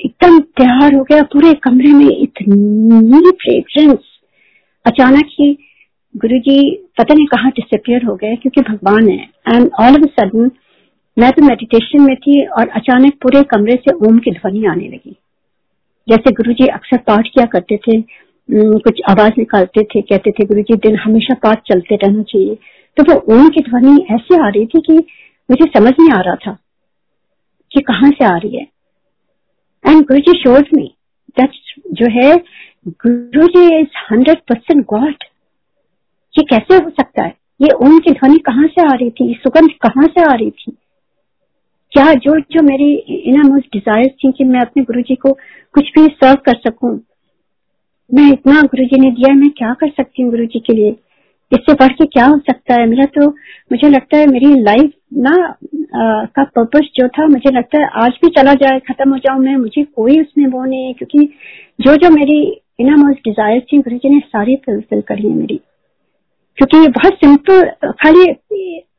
एकदम 0.00 0.38
तैयार 0.58 0.94
हो 0.94 1.02
गया। 1.02 1.22
पूरे 1.32 1.52
कमरे 1.64 1.92
में 1.92 2.06
इतनी 2.08 3.30
फ्रेग्रेंस 3.32 3.98
अचानक 4.86 5.30
ही 5.30 5.52
गुरु 6.14 6.38
जी 6.40 6.58
पता 6.98 7.14
नहीं 7.14 7.26
कहाँ 7.26 7.50
डिसअपियर 7.50 8.04
हो 8.04 8.14
गए, 8.16 8.36
क्योंकि 8.36 8.60
भगवान 8.62 9.08
है। 9.08 9.28
एंड 9.48 9.70
ऑल 9.80 9.94
ऑफ़ 9.94 10.10
सडन 10.20 10.50
मैं 11.16 11.30
तो 11.32 11.42
मेडिटेशन 11.42 12.02
में 12.02 12.14
थी 12.16 12.44
और 12.48 12.68
अचानक 12.70 13.14
पूरे 13.22 13.42
कमरे 13.50 13.74
से 13.78 13.94
ओम 14.08 14.18
की 14.18 14.30
ध्वनि 14.30 14.64
आने 14.66 14.88
लगी। 14.88 15.16
जैसे 16.08 16.32
गुरु 16.32 16.52
जी 16.52 16.66
अक्सर 16.68 16.96
पाठ 17.06 17.28
किया 17.28 17.44
करते 17.52 17.76
थे 17.86 18.00
कुछ 18.48 19.00
आवाज़ 19.10 19.32
निकालते 19.38 19.82
थे, 19.84 20.00
कहते 20.00 20.30
थे 20.30 20.44
गुरु 20.46 20.62
जी 20.62 20.74
दिन 20.78 20.96
हमेशा 20.96 21.34
पाठ 21.42 21.62
चलते 21.68 21.96
रहना 21.96 22.22
चाहिए। 22.22 22.54
तो 22.96 23.02
वो 23.04 23.34
ओम 23.34 23.48
की 23.48 23.60
ध्वनि 23.60 23.96
ऐसे 24.14 24.38
आ 24.38 24.48
रही 24.48 24.66
थी 24.66 24.80
कि 24.80 24.96
मुझे 25.48 25.70
समझ 25.70 25.92
नहीं 26.00 26.10
आ 26.10 26.20
रहा 26.20 26.34
था 26.36 26.56
कि 27.72 27.80
कहाँ 27.82 28.10
से 28.10 28.24
आ 28.24 28.36
रही 28.36 28.56
है। 28.56 28.66
एंड 29.84 30.02
गुरु 30.02 30.20
जी 30.20 30.38
शोर्ड 30.40 30.68
मी 30.74 30.92
जो 31.38 32.06
है 32.12 32.36
Guru 32.86 33.46
ji 33.48 33.64
is 33.78 33.96
hundred 34.10 34.38
percent 34.48 34.84
God 34.86 35.24
ये 36.34 36.42
कैसे 36.44 36.74
हो 36.74 36.90
सकता 36.90 37.22
है? 37.22 37.34
ये 37.60 37.68
ओम 37.76 37.98
की 37.98 38.10
ध्वनि 38.12 38.38
कहाँ 38.46 38.66
से 38.66 38.82
आ 38.82 38.92
रही 38.92 39.10
थी? 39.10 39.32
सुगंध 39.34 39.70
कहाँ 39.82 40.06
से 40.06 40.22
आ 40.22 40.34
रही 40.34 40.50
थी? 40.50 40.76
क्या 41.92 42.12
जो 42.14 42.38
जो 42.52 42.62
मेरी 42.62 42.92
इन 42.94 43.40
मोस्ट 43.42 43.66
डिज़ायर 43.72 44.08
थी 44.14 44.32
कि 44.32 44.44
मैं 44.44 44.60
अपने 44.60 44.82
गुरु 44.84 45.02
जी 45.02 45.14
को 45.16 45.32
कुछ 45.74 45.90
भी 45.94 46.06
सर्व 46.14 46.40
कर 46.46 46.56
सकूँ 46.60 46.96
मैं 48.10 48.26
इतना 48.32 48.60
गुरु 48.62 48.84
जी 48.86 49.00
ने 49.00 49.10
दिया 49.10 49.34
मैं 49.34 49.50
क्या 49.58 49.72
कर 49.74 49.88
सकती 49.90 50.22
हूँ 50.22 50.30
गुरु 50.30 50.44
जी 50.46 50.58
के 50.60 50.72
लिए? 50.72 50.90
इससे 51.52 51.72
बढ़ 51.74 51.92
के 51.92 52.04
क्या 52.06 52.24
हो 52.26 52.38
सकता 52.40 52.74
है? 52.74 52.86
मेरा 52.86 53.04
तो 53.14 53.26
मुझे 53.72 53.88
लगता 53.88 54.18
है 54.18 54.26
मेरी 54.26 54.54
लाइफ 54.60 54.92
ना 55.16 55.30
आ, 55.30 56.24
का 56.26 56.44
पर्पस 56.46 56.88
जो 56.96 57.08
था 57.08 57.26
मुझे 57.26 57.50
लगता 57.50 57.78
है 57.78 57.88
आज 58.04 58.18
भी 58.22 58.28
चला 58.30 58.54
जाए 58.62 58.78
खत्म 58.88 59.10
हो 59.10 59.18
जाऊँ 59.18 59.40
मैं 59.40 59.56
मुझे 59.56 59.82
कोई 59.84 60.20
उसमें 60.20 60.46
वो 60.46 60.64
नहीं 60.64 60.86
है 60.86 60.92
क्योंकि 60.92 61.28
जो 61.80 61.94
जो 61.96 62.10
मेरी 62.10 62.38
इना 62.80 62.96
मोस्ट 62.96 63.20
डिज़ायर 63.24 63.60
थी 63.72 63.78
गुरु 63.78 63.98
जी 63.98 64.08
ने 64.08 64.18
सारी 64.26 64.56
फुलफिल 64.66 65.00
करी 65.08 65.28
है 65.28 65.34
मेरी। 65.34 65.60
क्योंकि 66.58 66.78
ये 66.78 66.88
बहुत 66.88 67.14
सिंपल 67.14 67.92
खाली 68.02 68.24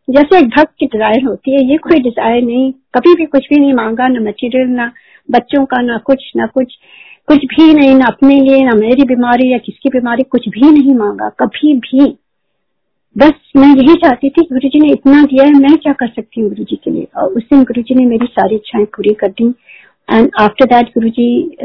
जैसे 0.09 0.37
एक 0.39 0.47
भक्त 0.47 0.73
की 0.79 0.85
डिज़ायर 0.85 1.25
होती 1.25 1.55
है 1.55 1.63
ये 1.71 1.77
कोई 1.77 1.99
डिज़ायर 1.99 2.41
नहीं 2.43 2.71
कभी 2.95 3.13
भी 3.15 3.25
कुछ 3.25 3.47
भी 3.49 3.59
नहीं 3.59 3.73
मांगा 3.73 4.07
ना 4.07 4.19
मटेरियल 4.21 4.67
ना 4.71 4.91
बच्चों 5.29 5.65
का 5.65 5.81
ना 5.81 5.97
कुछ 6.05 6.31
ना 6.35 6.45
कुछ। 6.47 6.77
कुछ 7.27 7.45
भी 7.45 7.73
नहीं, 7.73 7.95
ना 7.95 8.05
अपने 8.05 8.39
लिए, 8.41 8.63
ना 8.65 8.73
मेरी 8.73 9.03
बीमारी 9.03 9.51
या 9.53 9.57
किसकी 9.57 9.89
बीमारी, 9.89 10.23
कुछ 10.23 10.47
भी 10.49 10.71
नहीं 10.71 10.93
मांगा, 10.95 11.29
कभी 11.29 11.73
भी। 11.73 12.05
बस 13.15 13.51
मैं 13.57 13.67
यही 13.67 13.95
चाहती 13.95 14.29
थी 14.29 14.41
गुरु 14.41 14.69
जी 14.69 14.79
ने 14.79 14.91
इतना 14.91 15.23
दिया 15.23 15.45
है, 15.45 15.51
मैं 15.51 15.77
क्या 15.77 15.93
कर 15.93 16.07
सकती 16.07 16.41
हूँ 16.41 16.49
गुरु 16.49 16.63
जी 16.63 16.75
के 16.75 16.91
लिए? 16.91 17.07
और 17.17 17.29
उस 17.29 17.43
दिन 17.43 17.63
गुरु 17.63 17.81
जी 17.81 17.95
ने 17.95 18.05
मेरी 18.05 18.27
सारी 18.27 18.55
इच्छाएँ 18.55 18.85
पूरी 18.85 19.13
कर 19.13 19.27
दी। 19.27 19.47
एंड 20.11 20.29
आफ्टर 20.39 20.65
दैट 20.65 20.89
गुरु 20.89 21.09
जी 21.09 21.57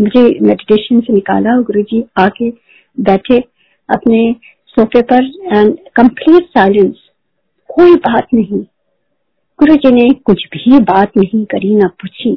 मुझे 0.00 0.22
मेडिटेशन 0.42 1.00
से 1.00 1.12
निकाला 1.12 1.56
और 1.56 1.62
गुरु 1.62 1.82
जी 1.82 2.04
आके 2.18 2.50
बैठे 2.98 3.38
अपने 3.88 4.36
सोफे 4.68 5.02
पर 5.02 5.24
एंड 5.52 5.76
कंप्लीट 5.96 6.44
साइलेंस 6.48 7.08
कोई 7.70 7.94
बात 7.96 8.26
नहीं। 8.34 8.62
गुरु 9.58 9.74
जी 9.76 9.90
ने 9.92 10.08
कुछ 10.24 10.46
भी 10.54 10.78
बात 10.78 11.16
नहीं 11.16 11.44
करी, 11.44 11.74
ना 11.74 11.86
पूछी। 12.00 12.30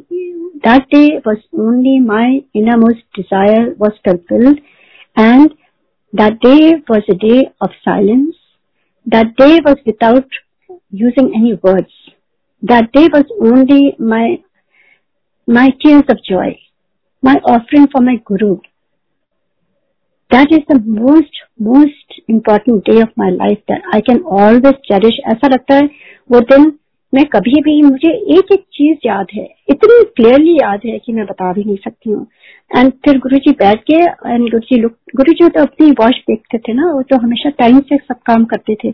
That 0.67 0.83
day 0.95 1.07
was 1.27 1.39
only 1.61 1.99
my 2.01 2.43
innermost 2.57 3.05
desire 3.17 3.75
was 3.79 4.01
fulfilled 4.09 4.59
and 5.19 5.51
That 6.13 6.41
day 6.41 6.77
was 6.89 7.03
a 7.11 7.15
day 7.15 7.51
of 7.61 7.71
silence. 7.85 8.35
That 9.07 9.37
day 9.37 9.61
was 9.63 9.77
without 9.85 10.27
using 10.91 11.35
any 11.35 11.53
words. 11.63 11.93
That 12.63 12.93
day 12.93 13.09
was 13.13 13.27
only 13.43 13.95
my, 13.99 14.43
my 15.47 15.69
tears 15.83 16.05
of 16.09 16.17
joy, 16.25 16.59
my 17.23 17.35
offering 17.45 17.89
for 17.89 18.01
my 18.01 18.17
Guru. 18.25 18.57
That 20.31 20.51
is 20.51 20.61
the 20.67 20.81
most, 20.81 21.31
most 21.59 22.21
important 22.29 22.85
day 22.87 23.03
of 23.03 23.11
my 23.17 23.29
life 23.29 23.61
that 23.69 23.83
I 23.93 24.01
can 24.01 24.23
always 24.23 24.81
cherish. 24.89 25.21
ऐसा 25.27 25.49
लगता 25.49 25.75
है 25.75 25.91
वो 26.31 26.41
दिन 26.41 26.79
मैं 27.14 27.24
कभी 27.34 27.62
भी 27.62 27.82
मुझे 27.82 28.10
एक 28.38 28.52
एक 28.54 28.62
चीज़ 28.74 29.08
याद 29.08 29.28
है 29.34 29.44
इतनी 29.70 30.04
क्लियरली 30.16 30.54
याद 30.54 30.82
है 30.86 30.98
कि 31.00 31.14
मैं 31.14 31.26
बता 31.26 31.52
भी 31.54 31.64
नहीं 31.64 31.76
सकती 31.84 32.10
हूँ। 32.10 32.26
एंड 32.72 32.92
फिर 33.06 33.18
गुरु 33.20 33.38
जी 33.38 33.52
बैठ 33.60 33.82
के 33.92 33.96
एंड 33.96 34.42
गुरु 34.42 34.60
जी 34.62 34.80
लुक 34.82 34.96
गुरु 35.16 35.34
जी 35.34 35.50
तो 35.50 35.62
अपनी 35.62 35.90
वॉच 36.00 36.22
देखते 36.30 36.58
थे 36.58 36.74
ना 36.74 36.92
वो 36.94 37.02
तो 37.10 37.18
हमेशा 37.24 37.50
टाइम 37.60 37.80
से 37.80 37.98
सब 37.98 38.20
काम 38.28 38.46
करते 38.46 38.76
थे। 38.84 38.90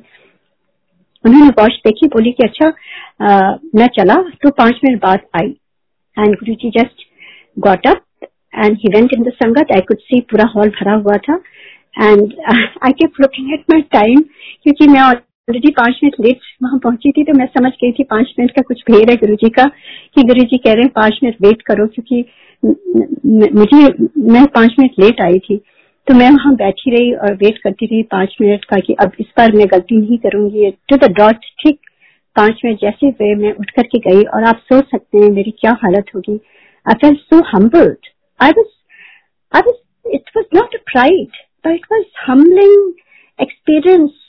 उन्होंने 1.26 1.50
वॉच 1.60 1.80
देखी 1.86 2.08
बोली 2.08 2.32
कि 2.32 2.48
अच्छा 2.48 2.68
आ, 3.22 3.56
मैं 3.76 3.88
चला 3.98 4.16
तो 4.44 4.50
पाँच 4.52 4.80
मिनट 4.86 5.02
बाद 5.04 5.20
आई। 5.36 5.56
And 6.18 6.36
Guru 6.36 6.54
ji 6.56 6.70
just 6.78 7.08
got 7.60 7.88
up 7.88 8.28
and 8.56 8.78
he 8.78 8.94
went 8.96 9.14
in 9.14 9.24
the 9.24 9.34
संगत 9.36 9.72
आई 9.76 9.82
कुड 9.88 10.00
सी 10.02 10.20
पूरा 10.32 10.52
हॉल 10.56 10.70
भरा 10.82 10.94
हुआ 10.98 11.18
था। 11.30 11.42
And 12.00 12.34
I 12.52 12.92
kept 12.94 13.22
looking 13.22 13.54
at 13.54 13.64
my 13.72 13.82
time 13.92 14.22
क्योंकि 14.64 14.88
मैं 14.88 15.00
गुरु 15.50 15.60
जी 15.60 15.70
पाँच 15.72 16.00
मिनट 16.04 16.16
लेट 16.22 16.40
वहाँ 16.64 16.78
पहुँची 16.80 17.12
थी 17.12 17.24
तो 17.24 17.34
मैं 17.34 17.46
समझ 17.48 17.72
गई 17.74 17.92
थी 17.92 18.04
पाँच 18.10 18.34
मिनट 18.40 18.52
का 18.56 18.62
कुछ 18.62 18.82
भेद 18.90 19.10
है 19.10 19.16
गुरु 19.18 19.36
जी 19.36 19.50
का, 19.50 19.64
कि 19.66 20.24
गुरु 20.24 20.44
जी 20.44 20.58
कह 20.58 20.74
रहे 20.74 20.84
हैं 20.84 20.92
पाँच 20.96 21.20
मिनट 21.24 21.36
वेट 21.42 21.62
करो, 21.62 21.88
क्योंकि 21.88 22.24
मुझे, 23.56 23.78
मैं 24.30 24.46
पाँच 24.48 24.76
मिनट 24.80 25.00
लेट 25.00 25.22
आई 25.22 25.40
थी 25.40 25.58
तो 26.08 26.14
मैं 26.14 26.30
वहाँ 26.32 26.54
बैठी 26.56 26.92
रही 26.92 27.14
और 27.14 27.34
वेट 27.36 27.58
करती 27.64 27.86
रही 27.86 28.04
पाँच 28.12 28.36
मिनट 28.42 28.66
का, 28.66 28.78
कि 28.78 28.94
अब 29.00 29.12
इस 29.20 29.26
बार 29.38 29.52
मैं 29.56 29.68
गलती 29.72 29.98
नहीं 29.98 30.18
करूँगी 30.20 30.70
टू 30.90 30.98
द 30.98 31.12
डॉट 31.18 31.46
ठीक, 31.64 31.80
पाँच 32.36 32.62
मिनट 32.66 32.80
जैसे 32.82 33.08
हुए 33.10 33.34
मैं 33.36 33.54
उठ 33.56 33.72
करके 33.72 34.00
गई, 34.00 34.24
और 34.24 34.44
आप 34.44 34.62
सोच 34.70 34.92
सकते 34.92 35.18
हैं 35.18 35.30
मेरी 35.32 35.56
क्या 35.62 35.78
हालत 35.84 36.16
होगी। 36.16 36.40
I 36.86 36.94
felt 37.02 37.16
so 37.26 37.42
humbled 37.48 38.14
I 38.40 38.52
was 38.58 38.74
I 39.54 39.62
was 39.62 40.16
it 40.16 40.32
was 40.38 40.58
not 40.60 40.76
a 40.76 40.84
pride 40.94 41.44
but 41.66 41.74
it 41.74 41.94
was 41.94 42.06
humbling 42.28 42.92
experience 43.40 44.26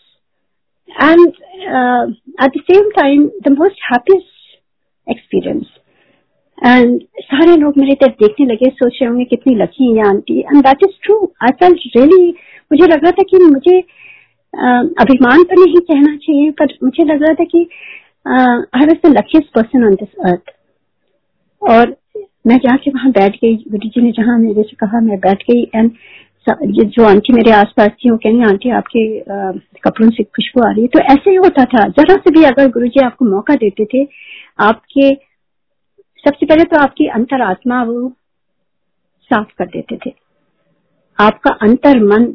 and 0.98 1.28
uh, 1.68 2.06
at 2.38 2.52
the 2.52 2.62
same 2.70 2.90
time 2.92 3.30
the 3.44 3.50
most 3.50 3.78
happiest 3.90 4.58
experience. 5.06 5.68
And 6.66 7.00
सारे 7.22 7.56
लोग 7.56 7.76
मेरे 7.78 7.94
तरफ़ 7.94 8.12
देखने 8.22 8.46
लगे 8.46 8.68
सोच 8.70 8.98
रहे 9.00 9.08
होंगे 9.10 9.24
कितनी 9.24 9.54
लकी 9.56 9.86
है 9.96 10.06
aunty. 10.08 10.38
And 10.40 10.62
that 10.64 10.82
is 10.82 10.96
true 11.04 11.16
I 11.42 11.52
felt 11.60 11.74
really 11.96 12.28
मुझे 12.72 12.86
लग 12.86 13.04
रहा 13.04 13.10
था 13.10 13.22
कि 13.30 13.38
मुझे 13.44 13.80
uh, 13.80 14.84
अभिमान 15.04 15.42
तो 15.42 15.60
नहीं 15.64 15.80
कहना 15.80 16.16
चाहिए 16.16 16.50
पर 16.50 16.74
मुझे 16.84 17.04
लग 17.04 17.22
रहा 17.22 17.34
था 17.34 17.44
कि 17.44 17.62
I 18.26 18.86
was 18.86 19.06
the 19.06 19.16
luckiest 19.16 19.54
person 19.54 19.84
on 19.84 19.94
this 19.94 20.14
earth 20.26 20.52
और 21.62 21.96
मैं 22.46 22.56
जाके 22.56 22.90
वहाँ 22.90 23.10
बैठ 23.12 23.36
गई 23.36 23.56
गुरु 23.70 23.88
जी 23.88 24.00
ने 24.02 24.10
जहाँ 24.18 24.38
मेरे 24.38 24.62
से 24.62 24.76
कहा 24.80 25.00
मैं 25.00 25.18
बैठ 25.20 25.42
गई। 25.50 25.62
एंड 25.74 25.90
ये 26.48 26.84
जो 26.84 27.04
आंटी 27.04 27.32
मेरे 27.32 27.50
आसपास 27.50 27.88
थी, 27.88 28.10
वो 28.10 28.16
कहेंगे 28.16 28.44
आंटी, 28.44 28.70
आपके 28.70 29.20
कपड़ों 29.80 30.10
से 30.10 30.22
खुशबू 30.24 30.62
आ 30.62 30.70
रही 30.70 30.82
है। 30.82 30.88
तो 30.88 30.98
ऐसे 30.98 31.30
ही 31.30 31.36
होता 31.36 31.64
था। 31.64 31.88
जरा 31.88 32.14
से 32.14 32.30
भी 32.30 32.44
अगर 32.44 32.68
गुरु 32.68 32.86
जी 32.86 33.00
आपको 33.00 33.24
मौका 33.24 33.54
देते 33.54 33.84
थे, 33.84 34.08
आपके, 34.60 35.14
सबसे 36.24 36.46
पहले 36.46 36.64
तो 36.64 36.76
आपकी 36.76 37.06
अंतरात्मा 37.06 37.82
वो 37.82 38.12
साफ़ 39.22 39.48
कर 39.58 39.66
देते 39.66 39.98
थे। 40.06 40.14
आपका 41.20 41.50
अंतर 41.50 42.04
मन 42.04 42.34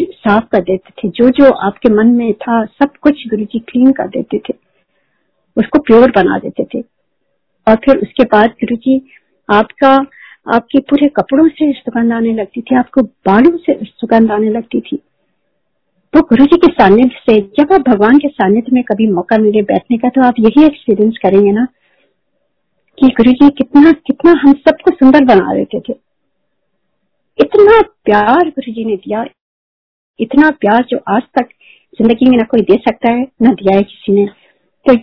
साफ़ 0.00 0.44
कर 0.44 0.60
देते 0.60 0.90
थे। 0.90 1.08
जो 1.08 1.30
जो 1.30 1.50
आपके 1.50 1.88
मन 1.88 2.06
में 2.06 2.32
था, 2.34 2.64
सब 2.64 2.96
कुछ 3.00 3.28
गुरु 3.28 3.44
जी 3.44 3.58
क्लीन 3.58 3.92
कर 3.92 4.08
देते 4.08 4.38
थे। 4.38 4.54
उसको 5.56 5.78
प्योर 5.78 6.10
बना 6.10 6.38
देते 6.38 6.64
थे। 6.64 6.80
और 7.68 7.76
फिर 7.76 7.96
उसके 7.96 8.24
बाद 8.24 8.50
गुरु 8.50 8.76
जी 8.76 9.06
आपका 9.52 10.06
आपके 10.46 10.78
पूरे 10.80 11.08
कपड़ों 11.16 11.46
से 11.48 11.72
सुगंध 11.74 12.12
आने 12.12 12.32
लगती 12.34 12.60
थी, 12.60 12.76
आपको 12.76 13.02
बालों 13.26 13.56
से 13.58 13.74
सुगंध 13.84 14.30
आने 14.32 14.50
लगती 14.50 14.80
थी। 14.80 14.96
तो 16.14 16.20
गुरु 16.22 16.44
जी 16.44 16.56
के 16.56 16.72
सानिध्य 16.72 17.18
से, 17.20 17.38
जब 17.58 17.72
आप 17.72 17.80
भगवान 17.88 18.18
के 18.18 18.28
सानिध्य 18.28 18.72
में 18.72 18.82
कभी 18.84 19.06
मौका 19.08 19.38
मिले 19.38 19.62
बैठने 19.64 19.98
का 19.98 20.08
तो 20.08 20.22
आप 20.22 20.34
यही 20.40 20.64
एक्सपीरियंस 20.66 21.18
करेंगे 21.22 21.52
ना 21.52 21.66
कि 22.98 23.08
गुरु 23.16 23.32
जी 23.32 23.48
कितना 23.58 23.92
कितना 24.06 24.32
हम 24.40 24.52
सबको 24.60 24.90
सुंदर 24.92 25.24
बना 25.24 25.54
देते 25.54 25.80
थे। 25.80 25.98
इतना 27.38 27.80
प्यार 28.04 28.48
गुरु 28.48 28.72
जी 28.72 28.84
ने 28.84 28.96
दिया, 28.96 29.24
इतना 30.20 30.50
प्यार 30.60 30.84
जो 30.84 30.98
आज 31.08 31.22
तक 31.38 31.48
ज़िंदगी 31.98 32.30
में 32.30 32.36
ना 32.38 32.44
कोई 32.44 32.60
दे 32.62 32.76
सकता 32.78 33.10
है, 33.10 33.26
ना 33.42 33.52
दिया 33.52 33.76
है 33.76 33.82
किसी 33.84 34.12
ने। 34.12 34.26
तो 34.86 34.94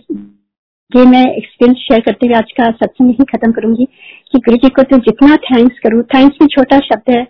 ये 0.92 1.04
मैं 1.04 1.20
एक्सपीरियंस 1.20 1.78
शेयर 1.78 2.00
करते 2.00 2.26
हुए 2.26 2.34
आज 2.36 2.52
का 2.58 2.70
सत्संग 2.72 3.08
ही 3.08 3.24
खत्म 3.30 3.50
करूँगी 3.52 3.84
कि 4.32 4.38
गुरु 4.38 4.56
जी 4.56 4.68
को 4.68 4.82
तो 4.82 4.96
जितना 4.98 5.36
थैंक्स 5.36 5.78
करूँ 5.78 6.02
थैंक्स 6.14 6.38
में 6.42 6.46
छोटा 6.48 6.78
शब्द 6.78 7.10
है। 7.10 7.22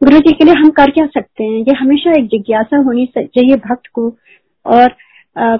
गुरु 0.00 0.18
जी 0.18 0.32
के 0.32 0.44
लिए 0.44 0.54
हम 0.54 0.70
कर 0.78 0.90
क्या 0.90 1.04
सकते 1.06 1.44
हैं? 1.44 1.58
ये 1.58 1.74
हमेशा 1.80 2.12
एक 2.18 2.26
जिज्ञासा 2.26 2.78
होनी 2.86 3.06
चाहिए 3.16 3.56
भक्त 3.66 3.90
को। 3.94 4.08
और 4.66 4.88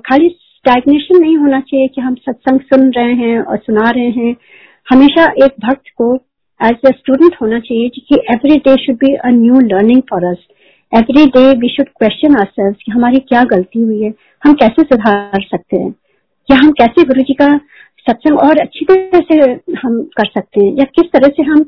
खाली 0.08 0.28
स्टैग्नेशन 0.28 1.20
नहीं 1.20 1.36
होना 1.36 1.60
चाहिए 1.60 1.88
कि 1.88 2.00
हम 2.00 2.14
सत्संग 2.14 2.60
सुन 2.72 2.90
रहे 2.90 3.12
हैं 3.14 3.38
और 3.40 3.56
सुना 3.56 3.90
रहे 3.90 4.10
हैं। 4.10 4.34
हमेशा 4.86 5.30
एक 5.44 5.60
भक्त 5.66 5.94
को 5.96 6.14
एज 6.60 6.86
ए 6.86 6.96
स्टूडेंट 6.98 7.36
होना 7.42 7.58
चाहिए 7.58 7.88
कि 7.88 8.22
every 8.32 8.56
day 8.66 8.76
should 8.84 8.96
be 8.96 9.14
a 9.14 9.30
new 9.34 9.60
learning 9.68 10.02
for 10.10 10.24
us 10.24 10.46
every 10.92 11.26
day 11.36 11.48
we 11.60 11.68
should 11.68 11.88
question 11.98 12.36
our 12.36 12.72
कि 12.72 12.92
हमारी 12.92 13.18
क्या 13.28 13.44
गलती 13.56 13.80
हुई 13.80 14.02
है? 14.02 14.12
हम 14.42 14.52
कैसे 14.52 14.82
सुधार 14.82 15.42
सकते 15.42 15.76
हैं? 15.76 15.94
या 16.50 16.57
हम 16.57 16.70
कैसे 16.72 17.05
गुरु 17.05 17.22
जी 17.22 17.35
का 17.35 17.57
सत्संग 18.00 18.38
और 18.38 18.59
अच्छी 18.59 18.85
तरह 18.85 19.20
से 19.22 19.37
हम 19.78 20.02
कर 20.16 20.26
सकते 20.26 20.64
हैं? 20.64 20.72
या 20.72 20.85
किस 20.96 21.11
तरह 21.12 21.28
से 21.28 21.42
हम 21.42 21.64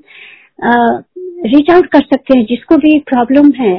रीच 1.46 1.70
आउट 1.70 1.86
कर 1.86 2.00
सकते 2.02 2.38
हैं? 2.38 2.44
जिसको 2.44 2.76
भी 2.76 2.98
प्रॉब्लम 3.06 3.50
है। 3.52 3.76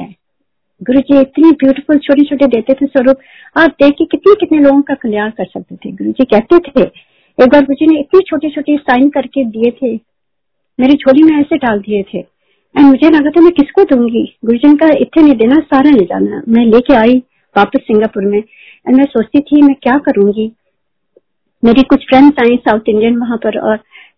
गुरु 0.80 1.00
जी 1.00 1.20
इतनी 1.20 1.50
ब्यूटीफुल 1.52 1.98
छोटे 1.98 2.24
छोटे 2.24 2.46
देते 2.46 2.74
थे 2.74 2.86
स्वरूप। 2.86 3.16
आप 3.56 3.76
देखिए 3.82 4.06
कितने 4.10 4.34
कितने 4.34 4.58
लोगों 4.58 4.80
का 4.82 4.94
कल्याण 4.94 5.30
कर 5.30 5.44
सकते 5.44 5.76
थे? 5.76 5.92
गुरु 5.92 6.10
जी 6.12 6.24
कहते 6.24 6.58
थे, 6.58 6.82
एक 7.38 7.48
बार 7.48 7.64
गुरु 7.64 7.74
जी 7.74 7.86
ने 7.86 8.00
इतनी 8.00 8.20
छोटे 8.20 8.50
छोटे 8.50 8.76
साइन 8.76 9.08
करके 9.08 9.44
दिए 9.44 9.70
थे। 9.72 9.94
मेरी 10.78 10.94
झोली 10.94 11.22
में 11.22 11.40
ऐसे 11.40 11.56
डाल 11.56 11.78
दिए 11.78 12.02
थे। 12.02 12.18
एंड 12.18 12.86
मुझे 12.86 13.10
लगा 13.10 13.30
था, 13.30 13.40
मैं 13.40 13.52
किसको 13.52 13.84
दूँगी? 13.84 14.24
गुरु 14.44 14.58
जी 14.58 14.76
का 14.76 14.88
इतने 15.00 15.22
नहीं 15.22 15.34
देना, 15.34 15.56
सारा 15.56 15.90
ले 15.90 16.04
जाना। 16.04 16.42
मैं 16.48 16.64
लेके 16.66 16.94
आई 16.94 17.22
वापस 17.56 17.80
सिंगापुर 17.82 18.24
में। 18.24 18.38
एंड 18.38 18.96
मैं 18.96 19.04
सोचती 19.04 19.40
थी, 19.40 19.62
मैं 19.62 19.74
क्या 19.82 19.98
करूँगी? 19.98 20.52
मेरी 21.66 21.82
कुछ 21.82 22.04
फ्रेंड्स 22.08 22.40
आई 22.40 22.56
साउथ 22.56 22.88
इंडियन 22.88 23.16
वहाँ 23.16 23.36
पर 23.44 23.58
और 23.60 23.76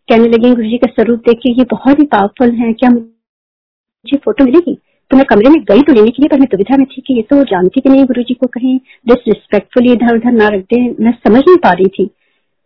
कहने 0.09 0.29
लगी 0.29 0.51
गुरु 0.51 0.69
जी 0.69 0.79
का 0.79 0.91
स्वरूप 0.93 1.19
देख 1.19 1.39
के 1.39 1.53
ये 1.53 1.65
बहुत 1.71 1.99
ही 1.99 2.05
पावरफुल 2.07 2.51
है। 2.55 2.73
क्या 2.73 2.91
मुझे 2.91 4.17
फ़ोटो 4.17 4.45
मिलेगी? 4.45 4.75
तो 5.11 5.17
मैं 5.17 5.25
कमरे 5.27 5.51
में 5.51 5.61
गई 5.71 5.83
तो 5.83 5.93
लेने 5.93 6.11
के 6.11 6.23
लिए 6.23 6.29
पर 6.29 6.39
मैं 6.39 6.49
दुविधा 6.51 6.77
में 6.77 6.85
थी 6.87 7.03
कि 7.07 7.15
ये 7.15 7.23
तो 7.23 7.43
जानती 7.45 7.81
कि 7.81 7.91
नहीं 7.91 8.05
गुरु 8.05 8.23
जी 8.23 8.35
को 8.35 8.47
कहीं। 8.47 8.79
डिसरिस्पेक्टफुली 9.09 9.93
इधर 9.93 10.17
उधर 10.17 10.33
ना 10.33 10.49
रख 10.49 10.65
दे 10.65 10.81
मैं 11.01 11.13
समझ 11.13 11.39
नहीं 11.39 11.57
पा 11.57 11.73
रही 11.73 11.89
थी। 11.89 12.07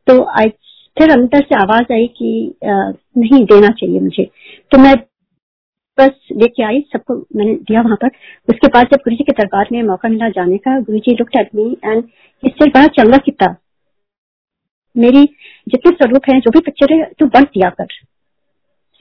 तो 0.07 0.23
आई 0.40 0.49
फिर 0.97 1.11
अंदर 1.11 1.45
से 1.45 1.55
आवाज़ 1.55 1.92
आई 1.92 2.07
कि 2.18 2.55
आ, 2.64 2.92
नहीं 3.18 3.45
देना 3.45 3.68
चाहिए 3.71 4.01
मुझे। 4.01 4.25
तो 4.73 4.79
मैं 4.79 4.95
बस 5.99 6.29
लेके 6.37 6.62
आई 6.64 6.85
सबको 6.92 7.14
मैंने 7.37 7.55
दिया 7.55 7.83
वहाँ 7.83 7.97
पर। 7.97 8.11
उसके 8.49 8.68
बाद 8.68 8.87
जब 8.87 9.05
गुरु 9.05 9.16
जी 9.16 9.25
के 9.25 9.33
दरबार 9.33 9.68
में 9.73 9.83
मौका 9.83 10.09
मिला 10.09 10.29
जाने 10.37 10.59
का 10.59 10.79
Guru 10.81 10.99
ji 10.99 11.14
look 11.14 11.37
at 11.37 11.55
me 11.55 11.77
and 11.85 12.05
इससे 12.42 12.71
बड़ा 12.71 12.87
चंगा 12.95 13.16
किता 13.27 13.57
मेरी 14.96 15.24
जितने 15.68 15.90
स्वरूप 15.92 16.22
है, 16.33 16.40
जो 16.40 16.50
भी 16.50 16.61
पिक्चर 16.61 16.92
है, 16.94 17.11
तू 17.18 17.26
बंद 17.26 17.44
दिया 17.44 17.70
कर। 17.70 17.87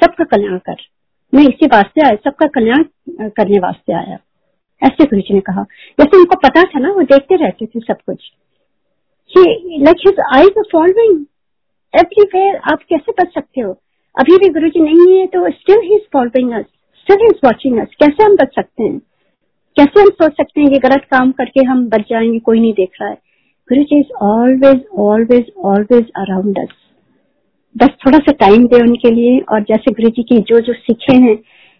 सबका 0.03 0.23
कल्याण 0.23 0.57
कर। 0.57 0.75
मैं 1.33 1.43
इसी 1.43 1.65
वास्ते 1.65 2.01
आया, 2.01 2.15
सबका 2.15 2.47
कल्याण 2.47 2.83
करने 3.29 3.59
वास्ते 3.59 3.93
आया। 3.93 4.17
ऐसे 4.83 5.05
गुरु 5.05 5.21
जी 5.21 5.33
ने 5.33 5.39
कहा। 5.39 5.63
जैसे 5.99 6.17
उनको 6.17 6.35
पता 6.35 6.63
था 6.63 6.79
ना, 6.79 6.91
वो 6.91 7.01
देखते 7.01 7.35
रहते 7.35 7.65
थे 7.65 7.79
सब 7.79 7.95
कुछ। 8.05 8.31
Like 9.37 9.97
his 10.07 10.15
eyes 10.35 10.49
are 10.57 10.63
following 10.71 11.25
everywhere 11.99 12.55
आप 12.55 12.79
कैसे 12.89 13.11
बच 13.11 13.33
सकते 13.33 13.61
हो? 13.61 13.71
अभी 14.19 14.37
भी 14.37 14.49
गुरु 14.49 14.69
जी 14.69 14.79
नहीं 14.79 15.19
है 15.19 15.27
तो 15.27 15.49
still 15.51 15.79
he 15.83 15.95
is 15.95 16.09
following 16.13 16.51
us 16.51 16.65
still 16.95 17.17
is 17.21 17.39
watching 17.45 17.79
us 17.79 17.87
कैसे 17.99 18.23
हम 18.23 18.35
बच 18.35 18.55
सकते 18.55 18.83
हैं? 18.83 18.99
कैसे 19.77 20.01
हम 20.01 20.09
सोच 20.09 20.31
सकते 20.31 20.61
हैं 20.61 20.69
कि 20.69 20.79
गलत 20.79 21.01
काम 21.11 21.31
करके 21.31 21.63
हम 21.65 21.89
बच 21.89 22.01
जाएँगे, 22.09 22.39
कोई 22.39 22.59
नहीं 22.59 22.73
देख 22.73 22.91
रहा 23.01 23.09
है? 23.09 23.17
Guru 23.69 23.81
is 23.97 24.11
always 24.21 24.83
always 24.99 25.51
always 25.65 26.09
around 26.17 26.59
us 26.59 26.73
बस 27.75 27.89
थोड़ा 28.05 28.17
सा 28.17 28.31
टाइम 28.39 28.65
दे 28.67 28.81
उनके 28.81 29.11
लिए, 29.11 29.39
और 29.41 29.61
जैसे 29.61 29.91
गुरु 29.91 30.09
जी 30.09 30.23
की 30.23 30.37
जो 30.47 30.59
जो 30.59 30.73
सीखे 30.73 31.15
हैं 31.17 31.35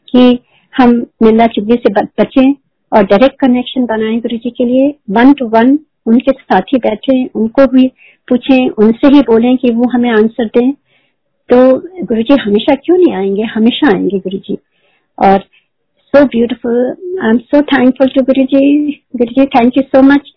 कि 0.08 0.40
हम 0.74 0.92
मिलना 1.24 1.48
चुगली 1.48 1.76
से 1.78 1.94
बचें, 1.94 2.54
और 2.92 3.04
डायरेक्ट 3.04 3.40
कनेक्शन 3.40 3.86
बनाए 3.86 4.18
गुरु 4.18 4.38
जी 4.38 4.50
के 4.50 4.66
लिए 4.66 4.94
वन 5.10 5.34
टू 5.34 5.48
वन 5.50 5.78
उनके 6.08 6.32
साथ 6.32 6.74
ही 6.74 6.78
बैठे, 6.80 7.24
उनको 7.26 7.66
भी 7.68 7.88
पूछें, 8.28 8.70
उनसे 8.70 9.08
ही 9.16 9.22
बोलें 9.22 9.56
कि 9.58 9.74
वो 9.74 9.90
हमें 9.90 10.10
आंसर 10.10 10.46
दें। 10.58 10.72
तो 11.50 11.58
गुरु 12.06 12.22
जी 12.22 12.36
हमेशा 12.42 12.76
क्यों 12.76 12.98
नहीं 12.98 13.14
आएँगे? 13.14 13.44
हमेशा 13.56 13.96
आएँगे 13.96 14.20
गुरु 14.20 14.38
जी। 14.38 14.58
और 15.18 15.40
so 16.14 16.24
beautiful 16.26 16.78
I 17.24 17.30
am 17.30 17.38
so 17.38 17.62
thankful 17.64 18.08
to 18.08 18.22
Guru 18.24 18.44
ji. 18.46 18.92
Guru 19.16 19.34
ji 19.34 19.46
thank 19.56 19.78
you 19.78 19.84
so 19.86 20.02
much 20.04 20.32